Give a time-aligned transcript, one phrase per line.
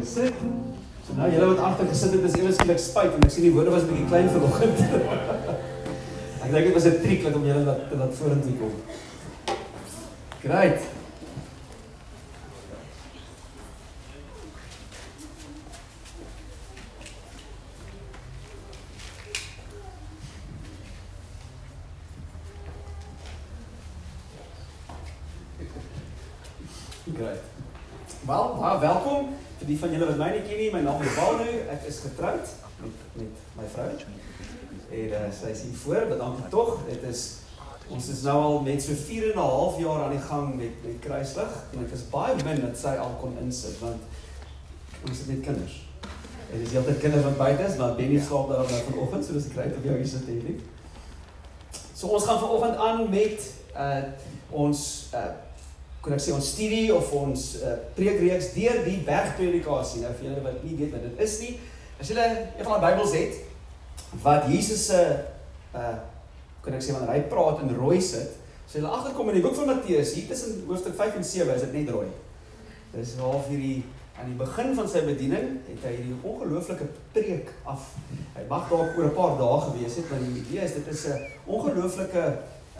[0.00, 0.34] Dis sit.
[1.06, 3.52] So nou julle wat agter gesit het is ewe skielik spyt want ek sien die
[3.54, 4.82] woorde was 'n bietjie klein vanoggend.
[6.44, 8.74] ek dink dit was 'n triek om julle laat laat vorentoe kom.
[10.42, 10.80] Great.
[27.16, 27.42] Great.
[28.26, 30.68] Wel, baie welkom vir die van julle wat my nie ken nie.
[30.70, 31.46] My naam is Waldo.
[31.74, 33.88] Ek is getroud met met my vrou.
[34.86, 36.84] En uh, sy is hier voor, maar dankie tog.
[36.86, 37.24] Dit is
[37.90, 40.78] ons is nou al net so 4 en 'n half jaar aan die gang met
[40.84, 44.02] met kruislig en ek is baie min dat sy al kon insit want
[45.08, 45.76] ons het net kinders.
[46.50, 49.48] En dis heeltyd kinders wat buite is, maar Benny slaap daar nou vanoggend, so dis
[49.54, 50.60] kry op jou hier sit hier.
[51.94, 54.02] So ons gaan vanoggend aan met uh
[54.50, 55.45] ons uh
[56.06, 60.04] kon ek sê ons studie of ons uh, preekreeks deur die bergpredikasie.
[60.04, 61.56] Nou vir julle wat nie weet wat dit is nie,
[61.98, 65.00] as julle een van die Bybels het wat Jesus se
[65.74, 65.96] uh
[66.62, 68.32] kon ek sê wanneer hy praat in rooi sit,
[68.66, 71.62] so julle agterkom in die boek van Matteus, hier tussen hoofstuk 5 en 7 is
[71.62, 72.08] dit net rooi.
[72.90, 73.84] Dis half hierdie
[74.18, 77.92] aan die begin van sy bediening het hy hierdie ongelooflike preek af.
[78.34, 81.06] Hy mag dalk oor 'n paar dae gewees het, want die idee is dit is
[81.06, 82.24] 'n ongelooflike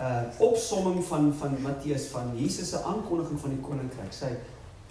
[0.01, 4.13] uh opsomming van van Matteus van Jesus se aankondiging van die koninkryk.
[4.13, 4.35] Sy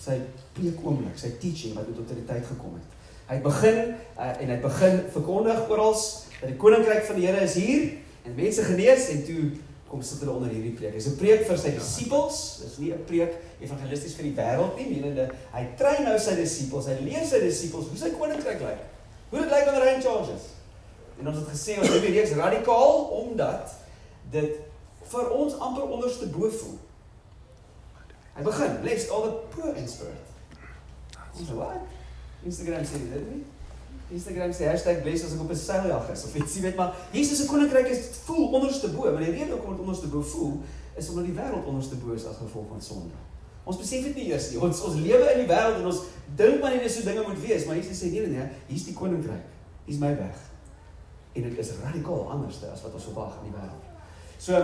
[0.02, 0.18] sy
[0.54, 2.96] preek oomblik, sy teaching wat met autoriteit gekom het.
[3.30, 3.78] Hy begin
[4.18, 7.86] uh, en hy begin verkondig oral dat die koninkryk van die Here is hier
[8.26, 9.46] en mense genees en toe
[9.90, 10.94] kom sit hulle onder hierdie preek.
[10.98, 12.38] Dis 'n preek vir sy disippels.
[12.64, 16.88] Dis nie 'n preek evangelisties vir die wêreld nie, menende hy trei nou sy disippels,
[16.88, 18.82] hy leer sy disippels hoe sy koninkryk lyk.
[19.30, 20.46] Hoe dit lyk wanneer hy in charge is.
[21.20, 23.72] En ons het gesê ons het hierdie reeks radikaal omdat
[24.32, 24.60] dit
[25.12, 26.78] vir ons amper onderste bo voel.
[28.36, 30.32] Hy begin, blessed all the poor in spirit.
[31.36, 31.94] Ons wat?
[32.46, 33.44] Instagram sê dit nie.
[34.14, 36.94] Instagram sê hashtag blessed as ek op 'n seiljag is of iets, jy weet maar
[37.12, 40.62] Jesus se koninkryk is voel onderste bo, maar die rede hoekom dit onderste bo voel
[40.96, 43.18] is omdat die wêreld onderste bo is as gevolg van sonde.
[43.64, 44.60] Ons besef dit nie eers nie.
[44.62, 46.02] Ons ons lewe in die wêreld en ons
[46.36, 49.46] dink maar net so dinge moet wees, maar Jesus sê nee nee, hier's die koninkryk.
[49.86, 50.38] Hier's my weg.
[51.34, 53.84] En dit is radikaal anders as wat ons verwag in die wêreld.
[54.38, 54.62] So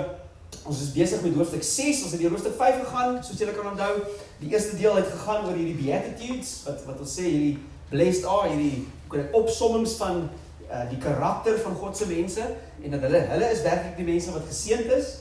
[0.63, 2.03] Ons is besig met hoofstuk 6.
[2.05, 3.93] Ons het deur hoofstuk 5 gegaan, soos julle kan onthou.
[4.41, 7.57] Die eerste deel het gegaan oor hierdie beatitudes wat wat ons sê hierdie
[7.91, 10.23] blessed are, hierdie kon ek opsommings van
[10.71, 12.45] uh, die karakter van God se mense
[12.81, 15.15] en dat hulle hulle is werklik die mense wat geseënd is.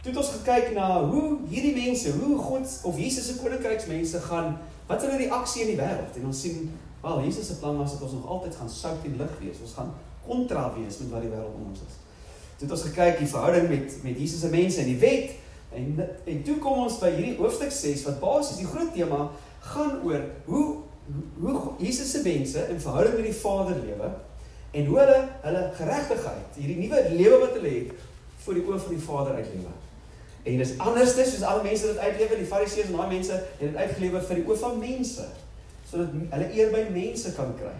[0.00, 4.54] Toe het ons gekyk na hoe hierdie mense, hoe God of Jesus se koninkryksmense gaan
[4.88, 6.70] wat hulle reaksie in die wêreld en ons sien
[7.02, 9.60] wel Jesus se plan was dat ons nog altyd gaan sout en lig wees.
[9.64, 9.92] Ons gaan
[10.26, 12.00] kontra wees met wat die wêreld om ons is.
[12.60, 15.30] Toe het ons gekyk die verhouding met met Jesus se mense en die wet
[15.72, 19.30] en en toe kom ons by hierdie hoofstuk 6 wat basies die groot tema
[19.72, 20.66] gaan oor hoe
[21.40, 24.10] hoe Jesus se mense in verhouding met die Vader lewe
[24.70, 28.04] en hoe hulle hulle geregtigheid, hierdie nuwe lewe wat hulle het
[28.44, 29.72] voor die oë van die Vader uitlewe.
[30.42, 33.64] En dis anders as soos alle mense dit uitlewe, die Fariseërs en daai mense het
[33.64, 35.28] dit uitgelewe vir die oë van mense
[35.90, 37.76] sodat hulle eer by mense kan kry.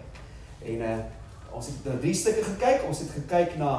[0.73, 1.01] En uh
[1.51, 3.71] ons het na drie stukke gekyk, ons het gekyk na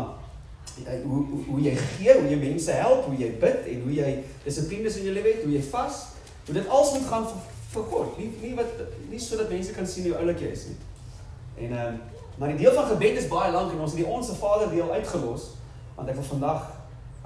[1.04, 4.12] hoe hoe hoe jy gee, hoe jy mense help, hoe jy bid en hoe jy
[4.44, 6.04] dissiplines in jou lewe het, hoe jy vas.
[6.46, 7.42] Hoe dit alles moet gaan vir,
[7.74, 8.18] vir God.
[8.18, 10.78] Nie nie wat nie sodat mense kan sien hoe oulik jy is nie.
[11.66, 12.00] En ehm um,
[12.40, 14.88] maar die deel van gebed is baie lank en ons het die onsse Vader deel
[14.90, 15.50] uitgelos
[15.94, 16.62] want ek wil vandag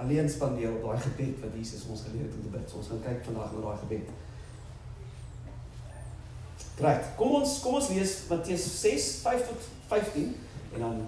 [0.02, 2.70] alleen spandeer op daai gebed wat Jesus ons geleer het om te bid.
[2.70, 4.10] So ons gaan kyk vandag oor daai gebed.
[6.82, 7.12] Reg.
[7.16, 10.34] Kom ons kom ons lees Matteus 6 5 tot 15
[10.74, 11.04] en dan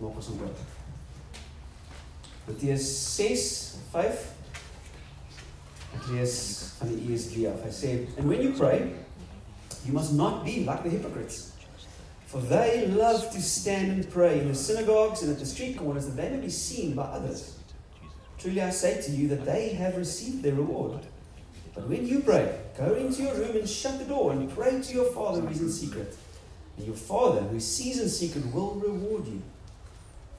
[0.00, 0.75] maak ons hom bid.
[2.46, 2.86] Matteus
[3.16, 4.36] 6 5
[5.96, 7.62] Ek lees van die ESV af.
[7.64, 8.92] Hy sê, "And when you pray,
[9.84, 11.52] you must not be like the hypocrites,
[12.26, 16.06] for they love to stand and pray in the synagogues and at the street corners
[16.06, 17.52] that they may be seen by others.
[18.38, 21.06] Truly I say to you that they have received their reward.
[21.74, 24.94] But when you pray, go into your room and shut the door and pray to
[24.94, 26.14] your Father who is in secret.
[26.76, 29.42] And your Father who sees in secret will reward you."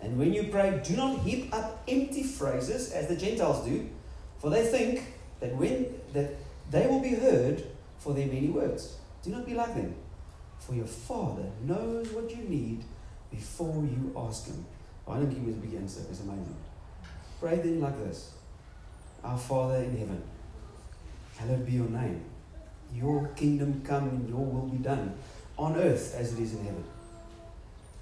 [0.01, 3.89] And when you pray, do not heap up empty phrases as the Gentiles do,
[4.39, 5.03] for they think
[5.39, 6.35] that when that
[6.69, 7.63] they will be heard
[7.99, 8.97] for their many words.
[9.23, 9.95] Do not be like them,
[10.59, 12.83] for your Father knows what you need
[13.31, 14.65] before you ask Him.
[15.07, 16.55] I don't give you the beginning, so it's amazing.
[17.39, 18.33] Pray then like this
[19.23, 20.21] Our Father in heaven,
[21.37, 22.23] hallowed be your name.
[22.93, 25.13] Your kingdom come and your will be done
[25.57, 26.83] on earth as it is in heaven.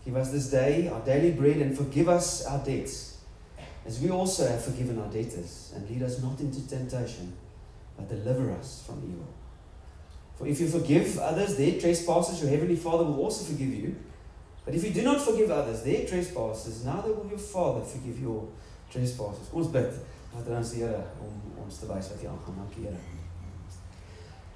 [0.05, 3.17] Give us this day our daily bread and forgive us our debts,
[3.85, 5.73] as we also have forgiven our debtors.
[5.75, 7.33] And lead us not into temptation,
[7.97, 9.27] but deliver us from evil.
[10.37, 13.95] For if you forgive others their trespasses, your heavenly Father will also forgive you.
[14.63, 18.47] But if you do not forgive others their trespasses, neither will your Father forgive your
[18.91, 19.49] trespasses.
[19.53, 19.91] Ons bid.
[20.35, 22.57] Wat ons die Here om ons te wys wat hier aangaan.
[22.59, 22.99] Dankie Here.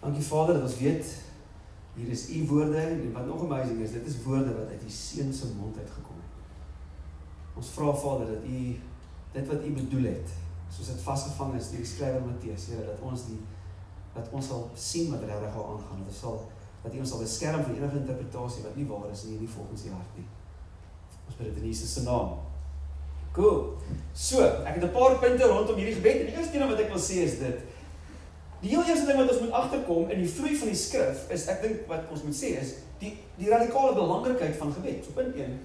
[0.01, 1.15] Dankie Vader dat ons weet
[1.99, 4.89] hier is u woorde en wat nog amazing is, dit is woorde wat uit u
[4.89, 6.35] seun se mond uitgekom het.
[7.59, 8.59] Ons vra Vader dat u
[9.31, 10.35] dit wat u bedoel het,
[10.71, 13.41] soos dit vasgevang is deur die skrywer Matteus, Here, dat ons die
[14.15, 16.03] dat ons sal sien wat regtig gaan aangaan.
[16.07, 16.39] Dit sal
[16.83, 19.85] dat U ons sal beskerm van enige interpretasie wat nie waar is nie, nie volgens
[19.85, 20.27] U hart nie.
[21.27, 22.37] Ons bid dit in Jesus se naam.
[23.35, 23.59] Cool.
[24.13, 26.25] So, ek het 'n paar punte rondom hierdie gebed.
[26.25, 27.59] Die eerste ding wat ek wil sê is dit.
[28.59, 31.47] Die heel eerste ding wat ons moet agterkom in die vloei van die skrif is
[31.51, 35.05] ek dink wat ons moet sê is die die radikale belangrikheid van gebed.
[35.05, 35.55] So punt 1.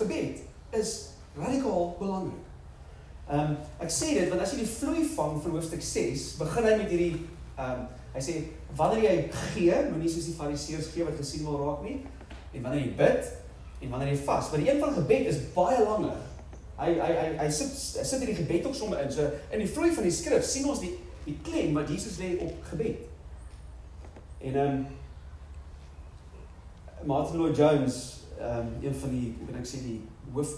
[0.00, 0.40] Gebed
[0.74, 0.94] is
[1.38, 2.44] radikaal belangrik.
[3.28, 6.66] Ehm um, ek sê dit want as jy die vloei vang van hoofstuk 6, begin
[6.66, 7.86] hy met hierdie ehm um,
[8.16, 8.36] hy sê
[8.76, 9.16] wanneer jy
[9.54, 12.00] gee, moenie soos die fariseërs gee wat gesien wil raak nie.
[12.56, 13.34] En wanneer jy bid
[13.84, 16.18] en wanneer jy vas, maar die een van gebed is baie langer.
[16.78, 19.12] Hy hy hy hy sit hy sit hierdie gebed ook sommer in.
[19.14, 20.96] So in die vloei van die skrif sien ons die
[21.28, 23.04] die klem wat Jesus lê op gebed.
[24.38, 24.86] En ehm um,
[27.06, 27.98] Martin Lloyd Jones,
[28.38, 30.00] ehm um, een van die hoe kan ek sê die
[30.32, 30.56] hoof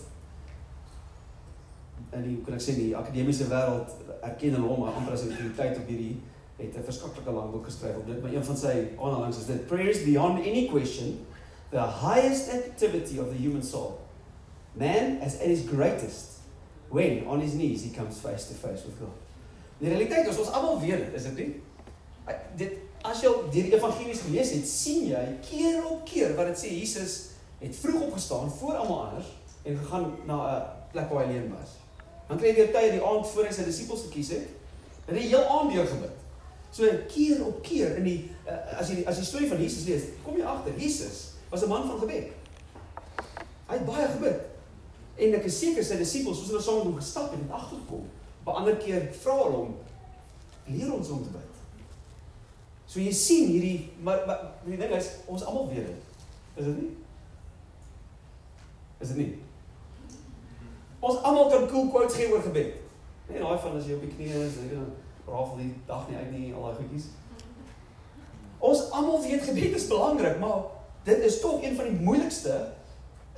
[2.11, 3.97] in die hoe kan ek sê die akademiese wêreld
[4.27, 6.17] erken hom amper as 'n autoriteit op hierdie
[6.57, 9.67] het 'n verskriklike lang boek geskryf op dit, maar een van sy aanhalings is dit
[9.67, 11.19] prayers beyond any question
[11.71, 14.01] the highest activity of the human soul.
[14.73, 16.41] Man as at his greatest
[16.89, 19.30] when on his knees he comes face to face with God.
[19.81, 21.51] Die realiteit is ons almal weet dit, is dit nie?
[22.61, 22.79] Dit
[23.09, 27.15] as jy die evangelies gelees het, sien jy keer op keer wat dit sê Jesus
[27.63, 29.31] het vroeg opgestaan voor almal anders
[29.65, 30.63] en gegaan na 'n
[30.93, 31.79] plek waar hy alleen was.
[32.29, 34.49] Dan kry jy weer tyd die aand voor hy sy disippels gekies het.
[35.09, 36.17] En hy heel aand deur gebid.
[36.71, 40.03] So keer op keer in die uh, as jy as jy storie van Jesus lees,
[40.25, 42.29] kom jy agter Jesus was 'n man van gebed.
[43.67, 44.41] Hy het baie gebid.
[45.17, 48.07] En ek is seker sy disippels, soos hulle saam met hom gestap het, het agterkom.
[48.47, 49.75] 'n ander keer vra hulle hom
[50.67, 51.51] leer ons om te bid.
[52.87, 56.03] So jy sien hierdie maar, maar die ding is ons almal weet dit.
[56.57, 56.97] Is dit nie?
[58.99, 59.39] Is dit nie?
[61.01, 62.75] Ons almal kan cool quotes gee oor gebed.
[63.29, 64.83] Nee, daai van as jy op die knieë is, jy
[65.31, 67.07] rafel die dag nie uit nie, al daai goedjies.
[68.59, 70.67] Ons almal weet gebed is belangrik, maar
[71.07, 72.57] dit is tog een van die moeilikste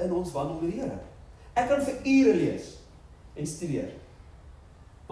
[0.02, 0.98] in ons wandel met die Here.
[1.52, 2.72] Ek kan vir ure lees
[3.36, 3.92] en studeer.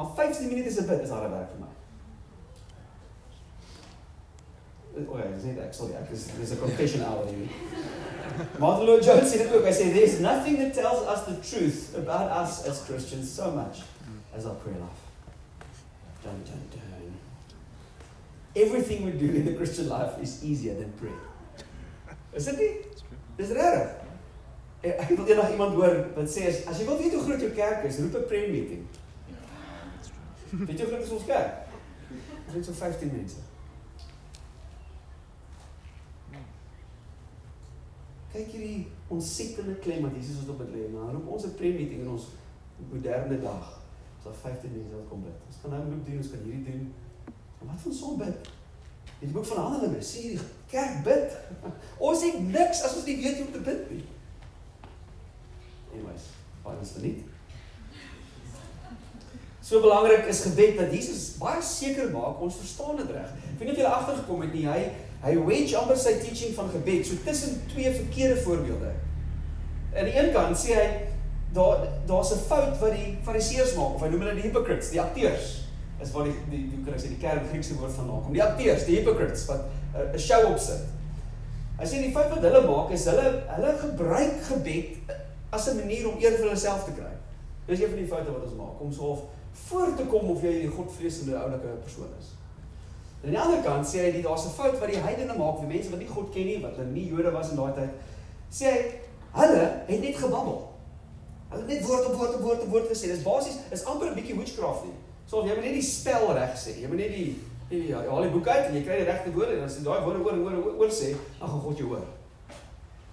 [0.00, 1.66] Maar 15 minute se bid is harde werk vir my.
[5.06, 7.48] O ja, dis net ek sorry, ek is dis 'n confession hour hier.
[8.62, 9.66] Martin Lloyd Jones sê dit ook.
[9.68, 13.82] Hy sê there's nothing that tells us the truth about us as Christians so much
[14.32, 15.02] as our prayer life.
[16.24, 17.12] Dun, dun, dun.
[18.56, 21.24] Everything we do in the Christian life is easier than prayer.
[22.32, 22.72] Is dit nie?
[23.36, 24.00] Dis reg.
[24.80, 27.84] Ek wil eendag iemand hoor wat sê as jy wil weet hoe groot jou kerk
[27.84, 28.88] is, roep 'n prayer meeting.
[30.50, 31.66] Weet jy hoe groot is ons kerk?
[32.46, 33.42] Ons het so 15 mense.
[38.30, 40.88] Kyk hierdie ontsettende klem wat Jesus op het lê.
[40.90, 42.26] Nou roep ons 'n prayer meeting in ons
[42.90, 43.80] moderne dag.
[44.16, 45.38] Ons het 15 mense wat kom bid.
[45.46, 46.94] Ons kan nou moet doen, ons kan hierdie doen.
[47.60, 48.50] En wat van son bid?
[49.20, 51.36] Die boek van Handelinge sê die kerk bid.
[52.08, 54.04] Ons het niks as ons nie weet hoe om te bid nie.
[55.92, 56.30] Anyways,
[56.62, 57.29] baie is verniet.
[59.70, 63.28] So belangrik is gebed dat Jesus baie seker maak ons verstaan dit reg.
[63.52, 64.80] Ek weet nie of julle agtergekom het nie, hy
[65.20, 68.90] hy wedge amper sy teaching van gebed so tussen twee verkeerde voorbeelde.
[69.94, 70.88] Aan die een kant sê hy
[71.54, 75.02] daar daar's 'n fout wat die fariseërs maak of hy noem hulle die hypocrites, die
[75.06, 75.54] akteurs.
[76.02, 78.32] Is wat die die hoe kan ek sê die kern Griekse woord vandaan kom.
[78.32, 80.82] Die akteurs, die hypocrites wat eh, 'n uh, show opsit.
[81.78, 85.14] Hy sê die fout wat hulle maak is hulle hulle gebruik gebed
[85.52, 87.14] as 'n manier om eer vir hulle self te kry.
[87.66, 89.20] Dis een van die foute wat ons maak om so half
[89.52, 92.26] voor te kom of jy 'n godvreesende oulike persoon is.
[93.20, 95.68] En aan die ander kant sê hy daar's 'n fout wat die heidene maak vir
[95.68, 97.90] mense wat nie God ken nie, wat hulle nie Jode was in daai tyd.
[98.50, 98.78] Sê hy
[99.32, 100.68] hulle het net gebabbel.
[101.50, 103.06] Hulle net woord op woord op woord op woord gesê.
[103.06, 104.94] Dis basies is amper 'n bietjie witchcraft nie.
[105.26, 106.80] So jy moet net die spel reg sê.
[106.80, 107.36] Jy moet net die
[107.68, 109.84] die ja, al die boek uit en jy kry die regte woorde en as jy
[109.84, 112.06] daai woorde oor en oor oor sê, dan gaan God jou hoor.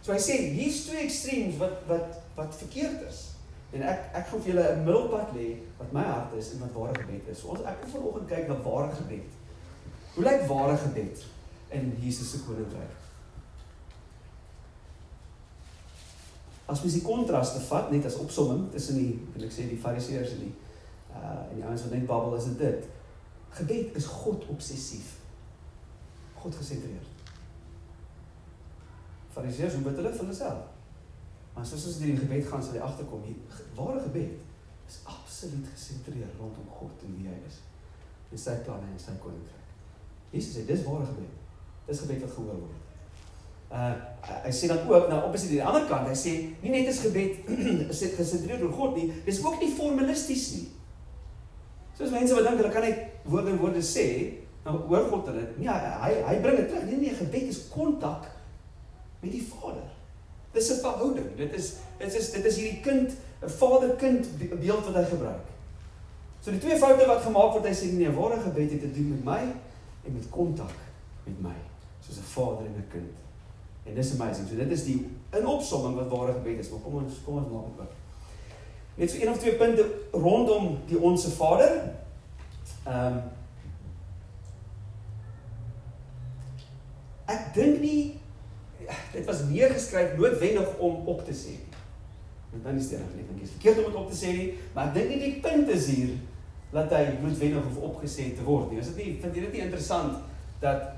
[0.02, 3.36] So hy sê hier's twee extremes wat wat wat verkeerd is.
[3.76, 6.72] En ek ek gaan vir julle 'n middelpad lê wat my hart is en wat
[6.74, 7.40] ware gebed is.
[7.40, 9.36] So ons ek wil vanoggend kyk na ware gebed.
[10.16, 11.26] Hoe lyk ware gebed
[11.78, 12.96] in Jesus se koninkryk?
[16.68, 20.34] As mens die kontraste vat net as opsomming tussen die wil ek sê die fariseërs
[20.38, 20.56] en die
[21.18, 22.90] uh en die ouens wat net babbel is dit dit.
[23.60, 25.14] Gebed is God obsessief.
[26.38, 27.14] God gesentreerd.
[29.38, 30.66] Fariseërs hoe bid hulle vir hulself?
[31.54, 34.47] Maar soos ons deur die gebed gaan, sal jy agterkom, hier ware gebed
[34.88, 37.62] is absoluut gesentreer rondom God en wie hy is.
[38.32, 39.74] En sy planne en sy koninkryk.
[40.32, 41.34] Jesus sê dis ware gebed.
[41.88, 42.84] Dis gebed wat gehoor word.
[43.68, 43.94] Uh
[44.28, 47.48] hy sê dan ook nou aan die ander kant, hy sê nie net is gebed
[47.92, 50.66] is dit gesentreer oor God nie, dis ook nie formalisties nie.
[51.98, 54.08] Soos mense wat dink hulle kan net woorde woorde sê,
[54.66, 55.46] nou hoor God hulle.
[55.60, 56.88] Nee, hy hy bring dit terug.
[56.88, 58.28] Nee nee, gebed is kontak
[59.24, 59.88] met die Vader.
[60.56, 61.30] Dis 'n verhouding.
[61.36, 64.28] Dit is dit is dit is hierdie kind, 'n vader-kind
[64.60, 65.46] beeld wat hy gebruik.
[66.40, 69.10] So die twee foute wat gemaak word, hy sê nee, ware gebed het te doen
[69.10, 69.42] met my
[70.06, 70.76] en met kontak
[71.24, 71.56] met my,
[72.00, 73.16] soos 'n vader en 'n kind.
[73.84, 74.48] En dis amazing.
[74.48, 76.70] So dit is die in opsomming wat ware gebed is.
[76.70, 77.94] Maar kom ons kom ons maak dit oop.
[78.96, 81.94] Net so een of twee punte rondom die onsse Vader.
[82.84, 83.22] Ehm um,
[87.28, 88.20] Ek dink nie
[89.12, 91.58] dit was neergeskryf noodwendig om op te sê
[92.52, 92.60] nie.
[92.60, 93.24] Dit dan is dit nie.
[93.24, 95.20] Ek dink dit is verkeerd om dit op te sê nie, maar ek dink nie
[95.20, 96.14] die punt is hier
[96.72, 98.80] dat hy noodwendig of opgesê te word nie.
[98.80, 100.18] Is dit nie vind jy dit nie interessant
[100.64, 100.94] dat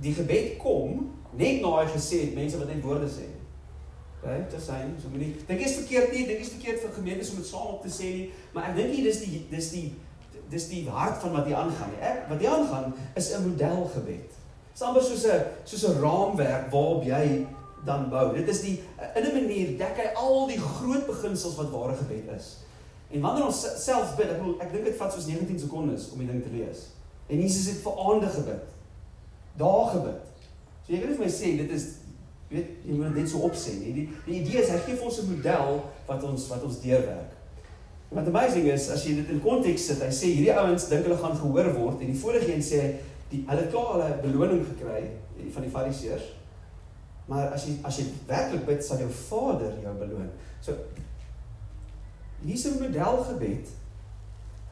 [0.00, 3.28] die gebed kom net na hy gesê het mense wat net woorde sê.
[4.20, 4.50] Right?
[4.52, 7.48] Dit sê so moenie dink jy's verkeerd nie, dink jy's verkeerd vir gemeentes om dit
[7.48, 9.86] saam op te sê nie, maar ek dink hier dis die dis die
[10.50, 11.94] dis die hart van wat hier aangaan.
[12.02, 14.34] Ek wat hier aangaan is 'n modelgebed.
[14.72, 17.46] Dis amper soos 'n soos 'n raamwerk waarop jy
[17.84, 18.34] dan bou.
[18.34, 18.80] Dit is die
[19.14, 22.56] in 'n manier dek hy al die groot beginsels wat ware gebed is.
[23.10, 26.18] En wanneer ons self bid, ek bedoel ek dink dit vat soos 19 sekondes om
[26.18, 26.78] die ding te lees.
[27.26, 28.62] En Jesus het vir aande gebid.
[29.56, 30.22] Daar gebid.
[30.86, 31.86] So jy kan nie vir my sê dit is
[32.50, 33.92] weet jy moet dit so opsê nie.
[33.94, 37.36] Die die idee is hy gee vir ons 'n model wat ons wat ons deurwerk.
[38.10, 41.16] Wat amazing is as jy dit in konteks sit, hy sê hierdie ouens dink hulle
[41.16, 42.80] gaan gehoor word en die vorige een sê
[43.30, 45.10] die hulle klaar hulle beloning gekry
[45.54, 46.39] van die fariseërs.
[47.30, 50.30] Maar as jy as jy werklik bid, sal jou Vader jou beloon.
[50.60, 50.74] So
[52.42, 53.68] hier's 'n model gebed.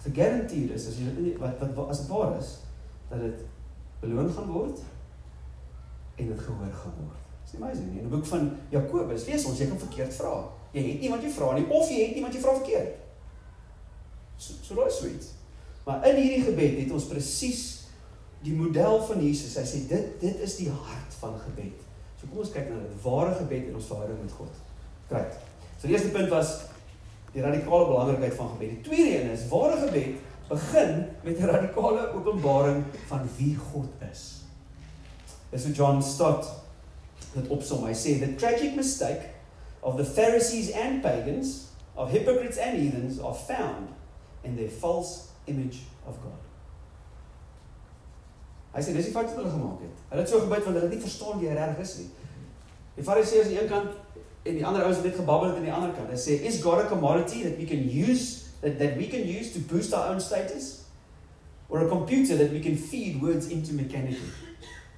[0.03, 2.59] Gegarandeerd is as jy wat wat as dit waar is
[3.09, 3.45] dat dit
[4.01, 4.79] beloon gaan word
[6.15, 7.25] en dit gehoor gaan word.
[7.45, 7.89] Dis amazing.
[7.89, 10.49] In die boek van Jakobus lees ons jy kan verkeerd vra.
[10.73, 12.95] Jy het nie wat jy vra nie of jy het nie wat jy vra verkeerd.
[14.37, 15.31] So so daai sweet.
[15.85, 17.67] Maar in hierdie gebed het ons presies
[18.43, 19.57] die model van Jesus.
[19.57, 21.88] Hy sê dit dit is die hart van gebed.
[22.19, 24.63] So kom ons kyk na dit ware gebed en ons verhouding met God.
[25.09, 25.37] Kyk.
[25.79, 26.55] So die eerste punt was
[27.35, 28.75] die radikale belangrikheid van gebed.
[28.75, 34.43] Die tweede een is ware gebed begin met 'n radikale openbaring van wie God is.
[35.51, 36.49] Dis hoe John Stott
[37.35, 37.85] dit opsom.
[37.85, 39.31] Hy sê the tragic mistake
[39.81, 43.89] of the Pharisees and pagans, of hypocrites and heathens are found
[44.43, 46.48] in their false image of God.
[48.75, 50.03] Hy sê dis die fout wat hulle gemaak het.
[50.11, 52.09] Hulle het so gebid want hulle het nie verstaan wie hy reg is nie.
[52.99, 55.73] Die Fariseërs aan die een kant en die ander ouens het net gebabbel aan die
[55.73, 56.11] ander kant.
[56.13, 59.53] Hy sê is God a commodity that we can use that that we can use
[59.55, 60.89] to boost our own status
[61.69, 64.33] or a computer that we can feed words into mechanically.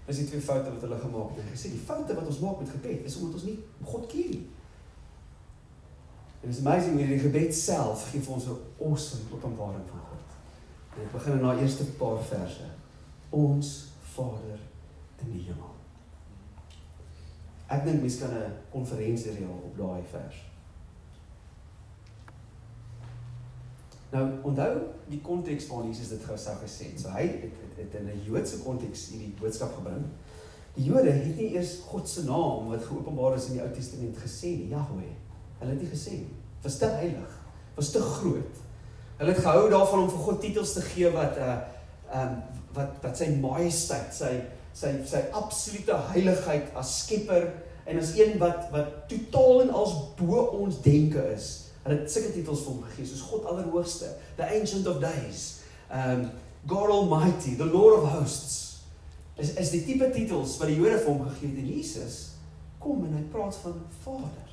[0.07, 1.53] Dis die twee foute wat hulle gemaak het.
[1.53, 3.59] Hy sê die foute wat ons maak met gebed is omdat ons nie
[3.93, 4.47] God ken nie.
[6.41, 10.37] En it's amazing hoe die gebed self gee vir ons 'n awesome openbaring van God.
[10.97, 12.67] En ek begin in na eerste paar verse
[13.31, 14.59] ons Vader
[15.23, 15.75] in die hemel.
[17.71, 20.37] Ek dink mens kan 'n konferensie reël op daai vers.
[24.11, 24.73] Nou onthou
[25.09, 27.01] die konteks waarin Jesus dit gesê gesê het.
[27.01, 30.05] So hy het, het, het in 'n Joodse konteks hierdie boodskap gebring.
[30.75, 34.17] Die Jode het nie eers God se naam wat geopenbaar is in die Ou Testament
[34.17, 35.15] gesê nie, Jahweh.
[35.59, 36.35] Hulle het nie gesê nie.
[36.63, 37.39] Was te heilig,
[37.75, 38.57] was te groot.
[39.17, 41.59] Hulle het gehou daarvan om vir God titels te gee wat uh,
[42.11, 42.41] ehm um,
[42.75, 44.31] wat wat sy majesteit, sy
[44.73, 47.49] sy sy absolute heiligheid as skepper
[47.91, 51.49] en as een wat wat totaal en als bo ons denke is.
[51.83, 56.29] Hulle het sulke titels vir hom gegee soos God Allerhoogste, the ancient of days, um
[56.69, 58.85] God Almighty, the Lord of hosts.
[59.41, 62.19] Is is die tipe titels wat die Jode vir hom gegee het en Jesus
[62.81, 64.47] kom en hy praat van Vader.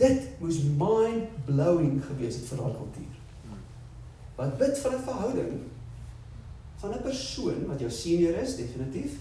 [0.00, 3.19] Dit moes mind blowing gewees het vir daai kultuur.
[4.40, 5.52] Wat bid van 'n verhouding
[6.80, 9.18] van 'n persoon wat jou senior is definitief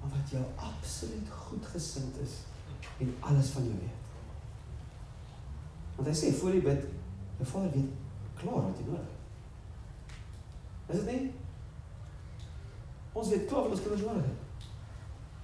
[0.00, 2.30] maar wat jou absoluut goedgesind is
[2.98, 3.98] en alles van jou weet.
[5.96, 6.84] Want hy sê voor jy bid,
[7.36, 7.90] jou Vader weet
[8.40, 9.18] klaar wat jy nodig het.
[10.94, 11.32] Is dit nie?
[13.12, 14.68] Ons weet klaar wat ons kinders nodig het.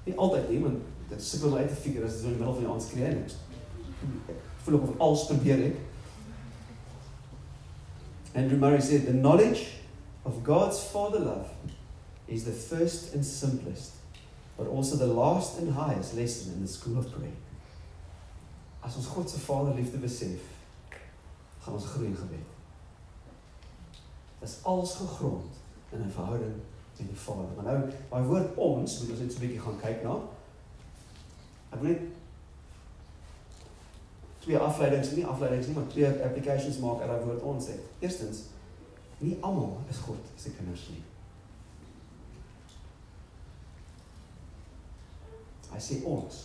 [0.06, 2.40] Nie altyd nie, want dit sukkel my uit te figure as dit so in die
[2.40, 3.20] middel van die aand skree en
[4.32, 5.84] ek voel of alles probeer het.
[8.36, 9.68] Andrew Murray said the knowledge
[10.26, 11.48] of God's father love
[12.28, 13.92] is the first and simplest,
[14.58, 17.32] but also the last and highest lesson in the school of prayer.
[18.84, 20.44] As ons God se Vaderliefde besef,
[21.64, 22.52] gaan ons groei in gebed.
[24.40, 25.56] Dit is als gegrond
[25.92, 26.60] in 'n verhouding
[26.98, 27.48] met die Vader.
[27.56, 30.20] Maar nou, daai woord ons, moet ons net so 'n bietjie gaan kyk na.
[31.72, 32.00] Ek wil net
[34.46, 37.80] twee afleidings, nie afleidings nie, maar twee applications maak uit daai woord ons het.
[37.98, 38.44] Eerstens,
[39.18, 41.02] nie almal is God se kinders nie.
[45.72, 46.44] Hy sê ons.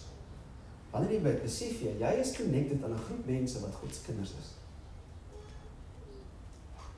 [0.89, 4.34] Wanneer jy besef jy, jy is connected aan 'n groep mense wat God se kinders
[4.39, 4.50] is.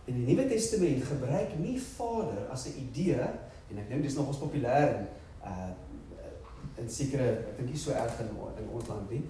[0.07, 3.27] In die Nuwe Testament gebruik nie Vader as 'n idee
[3.69, 5.07] en ek dink dis nogals populêr in
[5.43, 5.71] uh
[6.77, 9.21] in sekere ek dink nie so erg in in ons land nie,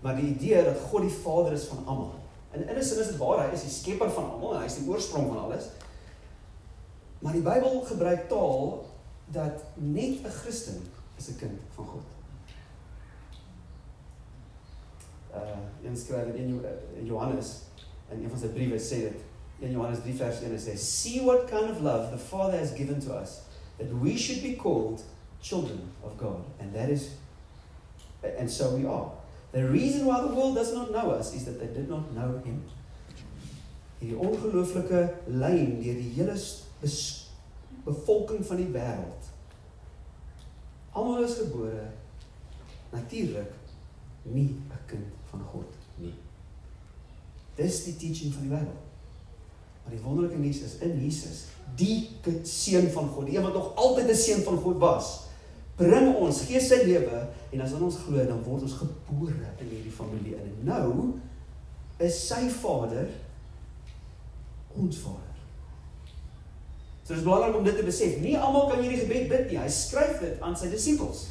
[0.00, 2.14] maar die idee dat God die Vader is van almal.
[2.50, 4.66] En in 'n sin is dit waar, hy is die skepper van almal en hy
[4.66, 5.64] is die oorsprong van alles.
[7.18, 8.86] Maar die Bybel gebruik taal
[9.26, 10.82] dat net 'n Christen
[11.16, 12.02] is 'n kind van God.
[15.36, 16.62] uh een skrywer in
[17.02, 17.60] Johannes
[18.10, 19.24] in een van sy briewe sê dit
[19.58, 23.00] in Johannes 3 vers 1 sê see what kind of love the father has given
[23.00, 23.40] to us
[23.76, 25.04] that we should be called
[25.40, 27.08] children of God and that is
[28.38, 29.10] and so we are
[29.52, 32.40] the reason why the world does not know us is that they did not know
[32.44, 32.62] him
[34.00, 36.36] hierdie ongelooflike lyn deur die hele
[37.84, 39.30] bevolking van die wêreld
[40.92, 41.86] almal is gebore
[42.92, 43.52] natuurlik
[44.22, 46.14] nie 'n kind van God nie.
[47.54, 48.78] Dis die teaching van die Bybel.
[49.82, 52.08] Maar die wonderlike nuus is in Jesus, die
[52.42, 55.25] seun van God, die een wat nog altyd 'n seun van God was,
[55.76, 59.92] bring ons gees sy lewe en as ons glo dan word ons gebore in hierdie
[59.92, 60.50] familie in.
[60.50, 60.88] En nou
[62.02, 63.08] is sy Vader
[64.76, 65.22] ons Vader.
[67.06, 68.18] So dit is belangrik om dit te besef.
[68.18, 69.60] Nie almal kan hierdie gebed bid nie.
[69.62, 71.28] Hy skryf dit aan sy disippels.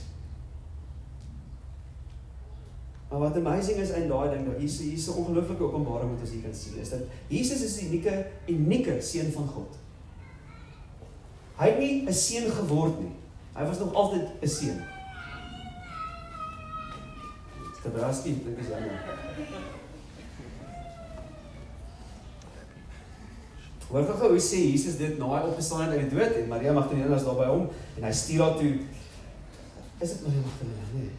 [3.10, 6.22] Maar wat amazing is in daai ding dat hier hier is 'n ongelooflike openbaring wat
[6.22, 9.78] ons hier kan sien is dat Jesus is 'n unieke unieke seun van God.
[11.58, 13.16] Hy het nie 'n seun geword nie.
[13.56, 14.82] Hy was nog altyd 'n seun.
[17.80, 19.00] Stadraski, dit is jammer.
[23.88, 26.72] Hoor gou hoe sê Jesus dit na hy opgestaan het uit die dood en Maria
[26.74, 28.74] Magdalena is daar by hom en hy stuur haar toe.
[30.00, 30.86] Is dit Maria Magdalena?
[30.94, 31.12] Nee.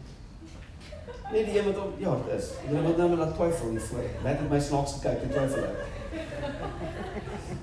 [1.33, 2.51] Nee, die een wat op ja, dit is.
[2.69, 4.11] Jy moet nou maar laat twyfel hier voor.
[4.25, 5.77] Net met my snaaks gekyk en twyfel ek.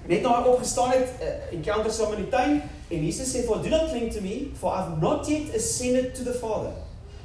[0.08, 2.58] Net nou hy opgestaan het uh, en kanter saam in die tuin
[2.90, 6.24] en Jesus sê for do not cling to me for I've not yet ascended to
[6.28, 6.74] the Father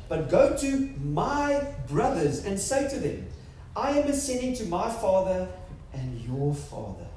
[0.08, 0.70] but go to
[1.02, 1.60] my
[1.90, 3.26] brothers and say to them
[3.74, 5.48] I am ascending to my Father
[5.92, 7.10] and your Father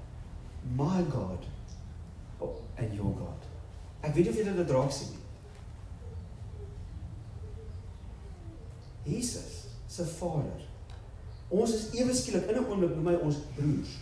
[0.75, 1.45] my God
[2.41, 3.47] oh, and your God.
[4.01, 5.17] Ek weet of jy dit raak sien.
[9.05, 10.65] Jesus se Vader.
[11.51, 13.97] Ons is ewe skielik in 'n oomblik noem hy ons broers.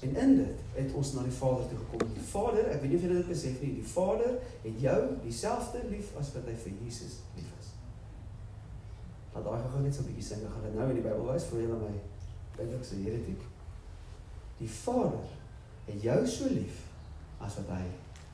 [0.00, 2.12] En in dit het ons na die Vader toe gekom.
[2.14, 5.82] Die Vader, ek weet nie of julle dit besef nie, die Vader het jou dieselfde
[5.90, 7.72] lief as wat hy vir Jesus lief is.
[9.34, 11.50] Laat daai gou net so 'n bietjie sing, gaan dit nou in die Bybel wys
[11.50, 11.92] vir julle my
[12.56, 13.42] Bybelse heretiek.
[14.58, 15.28] Die Vader
[15.86, 16.86] het jou so lief
[17.40, 17.84] as wat hy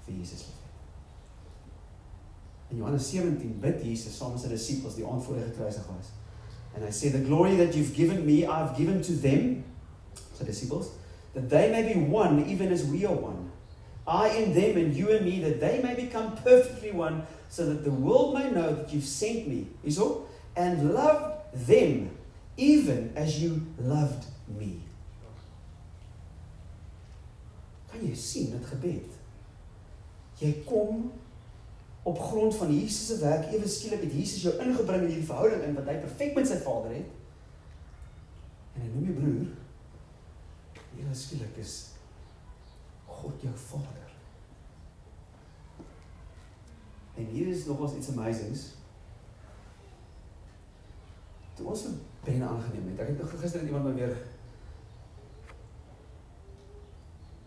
[0.07, 0.67] vir Jesus lief
[2.71, 6.11] In Johannes 17 bid Jesus saam met sy disippels die aand voor hy gekruisig was.
[6.75, 9.65] And I say the glory that you've given me I've given to them
[10.35, 10.91] so disciples
[11.37, 13.53] that they may be one even as we are one.
[14.09, 17.85] I in them and you in me that they may become perfectly one so that
[17.85, 19.67] the world may know that you've sent me.
[19.85, 20.23] Hierso
[20.57, 22.11] and loved them
[22.57, 24.81] even as you loved me.
[27.93, 29.21] Kan jy sien dit gebed?
[30.41, 31.11] Jy kom
[32.09, 35.69] op grond van Jesus se werk ewe skielik het Jesus jou ingebring in hierdie verhouding
[35.69, 37.15] in wat hy perfek met sy Vader het.
[38.77, 39.55] En hy noem jou broer.
[40.97, 41.75] Ewe skielik is
[43.07, 44.15] God jou Vader.
[47.17, 48.65] En hier is nog ons iets amazings.
[51.57, 51.93] Toe ons vir
[52.27, 53.01] Ben aangeneem het.
[53.01, 54.17] Ek het nog gister net iemand my weer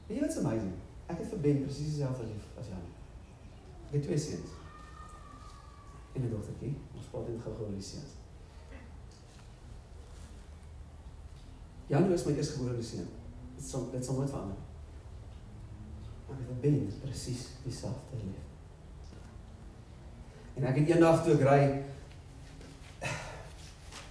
[0.08, 0.74] Weet jy wat's amazing?
[1.06, 2.88] Ek het vir Ben presies dieselfde lief as Jan.
[3.90, 4.56] Ek het twee seuns.
[6.16, 6.74] En 'n dogtertjie.
[6.96, 8.18] Ons praat net gou-gou oor die seuns.
[11.88, 13.19] Jan is my eersgebore seun.
[13.60, 14.56] Sal dit sal nooit verander.
[16.28, 18.46] Maar dit ben presies dieselfde lief.
[20.54, 21.62] En ek het eendag toe ek ry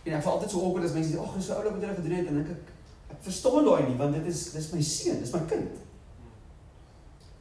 [0.08, 1.94] en ek voel altyd so awkward as mense sê, "Ag, dis so oulik wat jy
[1.94, 2.70] gedoen het." En ek ek,
[3.12, 5.76] ek verstaan daai nie, want dit is dis my seun, dis my kind.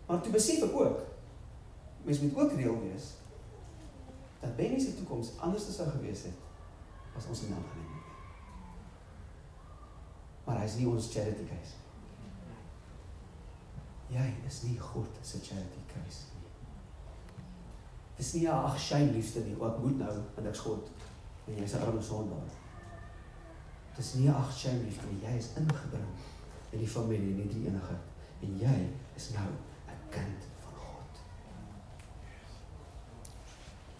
[0.07, 1.05] Maar toe besef ek ook
[2.03, 3.03] mens moet ook reël wees
[4.39, 6.39] dat Benny se toekoms anders sou gewees het
[7.17, 8.05] as ons hom aangeneem het.
[10.45, 11.86] Maar hy's nie ons charity case.
[14.09, 16.37] Jy is nie God se charity case nie.
[18.17, 20.89] Dis nie 'n ag shame liefde nie, wat moet nou en ek's God
[21.47, 22.49] en jy's 'n arme sondaar.
[23.95, 26.13] Dis nie 'n ag shame liefde nie, jy is ingebring
[26.71, 27.97] in die familie, nie die enige
[28.41, 29.49] en jy is nou
[29.87, 31.13] 'n kind van God.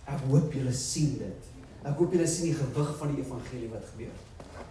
[0.05, 1.43] Ek hoop julle sien dit.
[1.83, 4.15] Ek hoop julle sien die gewig van die evangelie wat gebeur.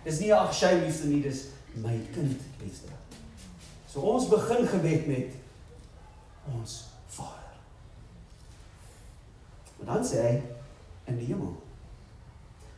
[0.04, 3.05] Dis nie 'n ag shame liefde nie, dis my kind liefde.
[3.86, 5.36] So ons begin gebed met
[6.54, 7.54] ons Vader.
[9.76, 10.34] Maar dan sê hy
[11.06, 11.54] in die hemel.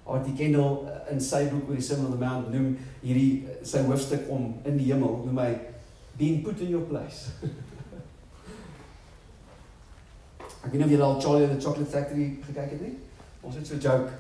[0.08, 3.58] Artie Kendall eh, in sy boek oor die Sermon on the Mount noem hierdie eh,
[3.66, 5.50] sy hoofstuk om in die hemel noem hy
[6.20, 7.28] being put in your place.
[10.64, 12.96] Ek weet nie of julle al Charlie and the Chocolate Factory gekyk het nie.
[13.44, 14.10] Ons het so 'n joke.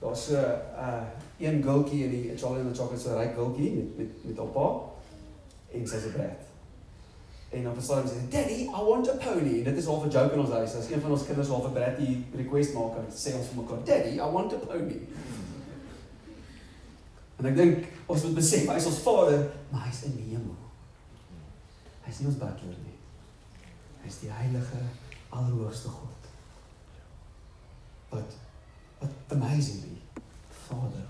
[0.00, 0.38] Daar's so 'n
[0.76, 1.04] uh,
[1.38, 4.36] een girltjie in die Charlie and the Chocolate so 'n ryk girltjie met met met
[4.36, 4.66] haar pa
[5.76, 6.44] en sy se brat.
[7.56, 10.32] En dan verstaan sy, "Daddy, I want a pony." En dit is al 'n joke
[10.32, 10.74] in ons huis.
[10.74, 13.84] As een van ons kinders al vir Bratty request maak, dan sê ons vir mekaar,
[13.84, 15.00] "Daddy, I want a pony."
[17.36, 20.56] En ek dink ons moet besef, hy is ons Vader, maar hy's in die hemel.
[22.06, 22.98] Hy's nie ons butler nie.
[24.02, 24.80] Hy's die heilige,
[25.28, 26.30] allerhoogste God.
[28.08, 28.36] Wat
[28.98, 29.98] wat amazingly
[30.48, 31.04] Vader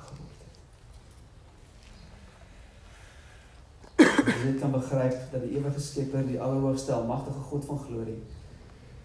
[4.27, 4.43] het.
[4.45, 8.19] Jy kan begryp dat die ewige Skepper, die allerhoogste, almagtige God van glorie,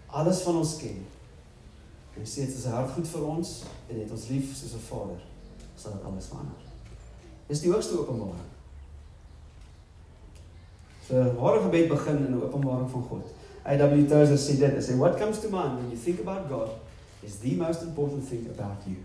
[0.06, 1.04] alles van ons ken.
[2.18, 4.86] En sê dit is 'n hart goed vir ons en het ons lief soos 'n
[4.88, 5.20] Vader,
[5.74, 6.60] sal dit alles verander.
[7.46, 8.50] Dis die hoogste openbaring.
[11.06, 13.24] So ware gebed begin in 'n openbaring van God.
[13.64, 14.08] A.W.
[14.08, 16.68] Tozer sê dit, hy sê what comes to mind when you think about God
[17.22, 18.96] is the most important thing about you.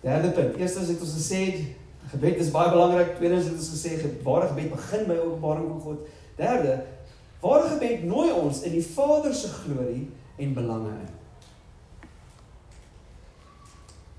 [0.00, 0.56] Derde punt.
[0.56, 1.74] Eerstens het ons gesê
[2.10, 3.16] gebed is baie belangrik.
[3.16, 5.98] Tweedens het ons gesê ware gebed begin by openbaring van God.
[6.36, 6.78] Derde,
[7.42, 11.14] ware gebed nooi ons in die Vader se glorie en belange in.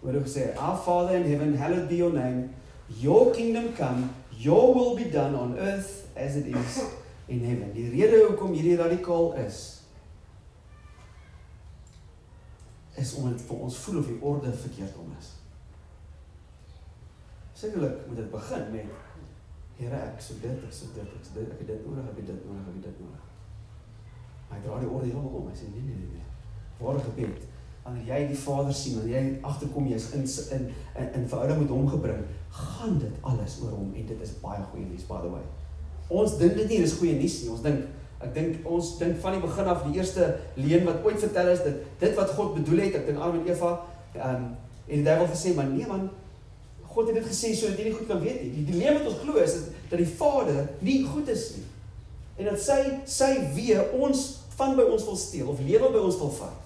[0.01, 2.49] Word gesê, "Our Father in heaven, hallowed be your name.
[2.87, 6.83] Your kingdom come, your will be done on earth as it is
[7.27, 9.77] in heaven." Die rede hoekom hierdie radikaal is
[12.97, 15.27] is om dit vir ons voel of die orde verkeerd om is.
[17.57, 18.95] Sekerlik moet dit begin met
[19.77, 22.15] Here, ek so dit, ek so dit, ek so dit, ek het dit nodig, ek
[22.17, 23.25] het dit nodig, ek het dit nodig.
[24.47, 25.51] Maar hy dra die orde heeltemal om.
[25.51, 26.25] Hy sê nee nee nee nee.
[26.81, 27.45] Ware gebed
[27.87, 30.25] wanneer jy die Vader sien, wanneer jy agterkom jy's in
[30.57, 30.65] in
[30.99, 32.25] in, in verhouding met hom gebring,
[32.57, 35.45] gaan dit alles oor hom en dit is baie goeie nuus by the way.
[36.11, 37.51] Ons dink dit nie dis goeie nuus nie.
[37.53, 37.85] Ons dink
[38.25, 41.63] ek dink ons dink van die begin af die eerste leen wat ooit vertel is
[41.63, 43.75] dat dit wat God bedoel het, ek dink Adam en Eva
[44.17, 44.47] ehm um,
[44.87, 46.07] en die duiwel gesê maar nee man
[46.93, 48.53] God het dit gesê sodat jy nie goed kan weet nie.
[48.59, 51.65] Die dilemma wat ons glo is dat, dat die Vader nie goed is nie.
[52.37, 54.23] En dat sy sy wee ons
[54.57, 56.63] van by ons wil steel of lewe by ons wil vat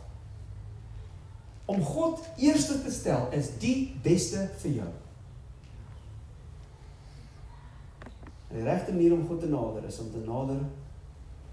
[1.71, 4.89] om God eerste te stel is die beste vir jou.
[8.51, 10.59] En die regte manier om God te nader is om te nader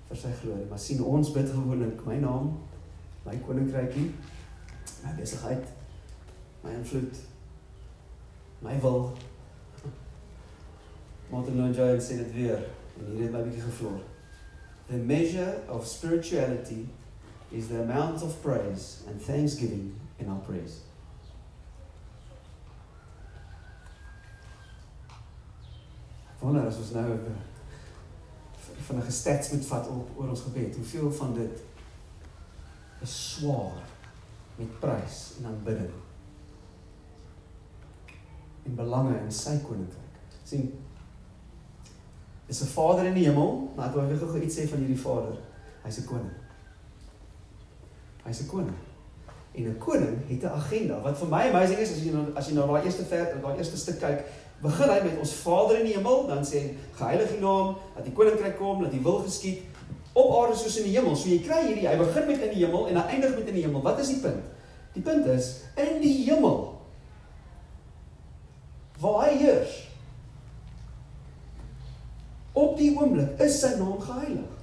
[0.08, 0.66] vir sy glorie.
[0.70, 2.50] Maar sien ons bid gewoonlik my naam,
[3.26, 4.08] my koninkrykie,
[5.04, 5.68] my besigheid,
[6.64, 7.20] my invloed,
[8.60, 9.12] my wil.
[11.30, 12.62] Martin Lloyd Jones sê dit weer
[12.98, 14.00] en hier het my bietjie gevloer.
[14.88, 16.86] The measure of spirituality
[17.50, 20.80] is the amount of praise and thanksgiving in our prayers.
[26.40, 27.18] Wonder as ons nou
[28.86, 30.76] van 'n gestats moet vat op oor ons gebed.
[30.76, 31.62] Hoeveel van dit
[33.02, 33.84] is swaar
[34.56, 36.07] met prys en aanbidding
[38.68, 40.04] en belange in sy koninkryk.
[40.44, 40.72] sien
[42.48, 45.00] is 'n Vader in die hemel, maar ek wil weer gou iets sê van hierdie
[45.00, 45.36] Vader.
[45.84, 46.36] Hy's 'n koning.
[48.24, 48.76] Hy's 'n koning.
[49.52, 51.00] En 'n koning het 'n agenda.
[51.02, 53.56] Wat vir my amazing is as jy nou as jy na daai eerste vers, daai
[53.56, 54.24] eerste stuk kyk,
[54.62, 58.04] begin hy met ons Vader in die hemel, dan sê hy geheilig U naam, dat
[58.04, 59.62] die koninkryk kom, dat U wil geskied
[60.12, 61.16] op aarde soos in die hemel.
[61.16, 63.54] So jy kry hierdie, hy begin met in die hemel en hy eindig met in
[63.54, 63.82] die hemel.
[63.82, 64.44] Wat is die punt?
[64.92, 66.77] Die punt is in die hemel
[69.00, 69.74] waar hy heers.
[72.52, 74.54] Op die oomblik is sy naam geheilig.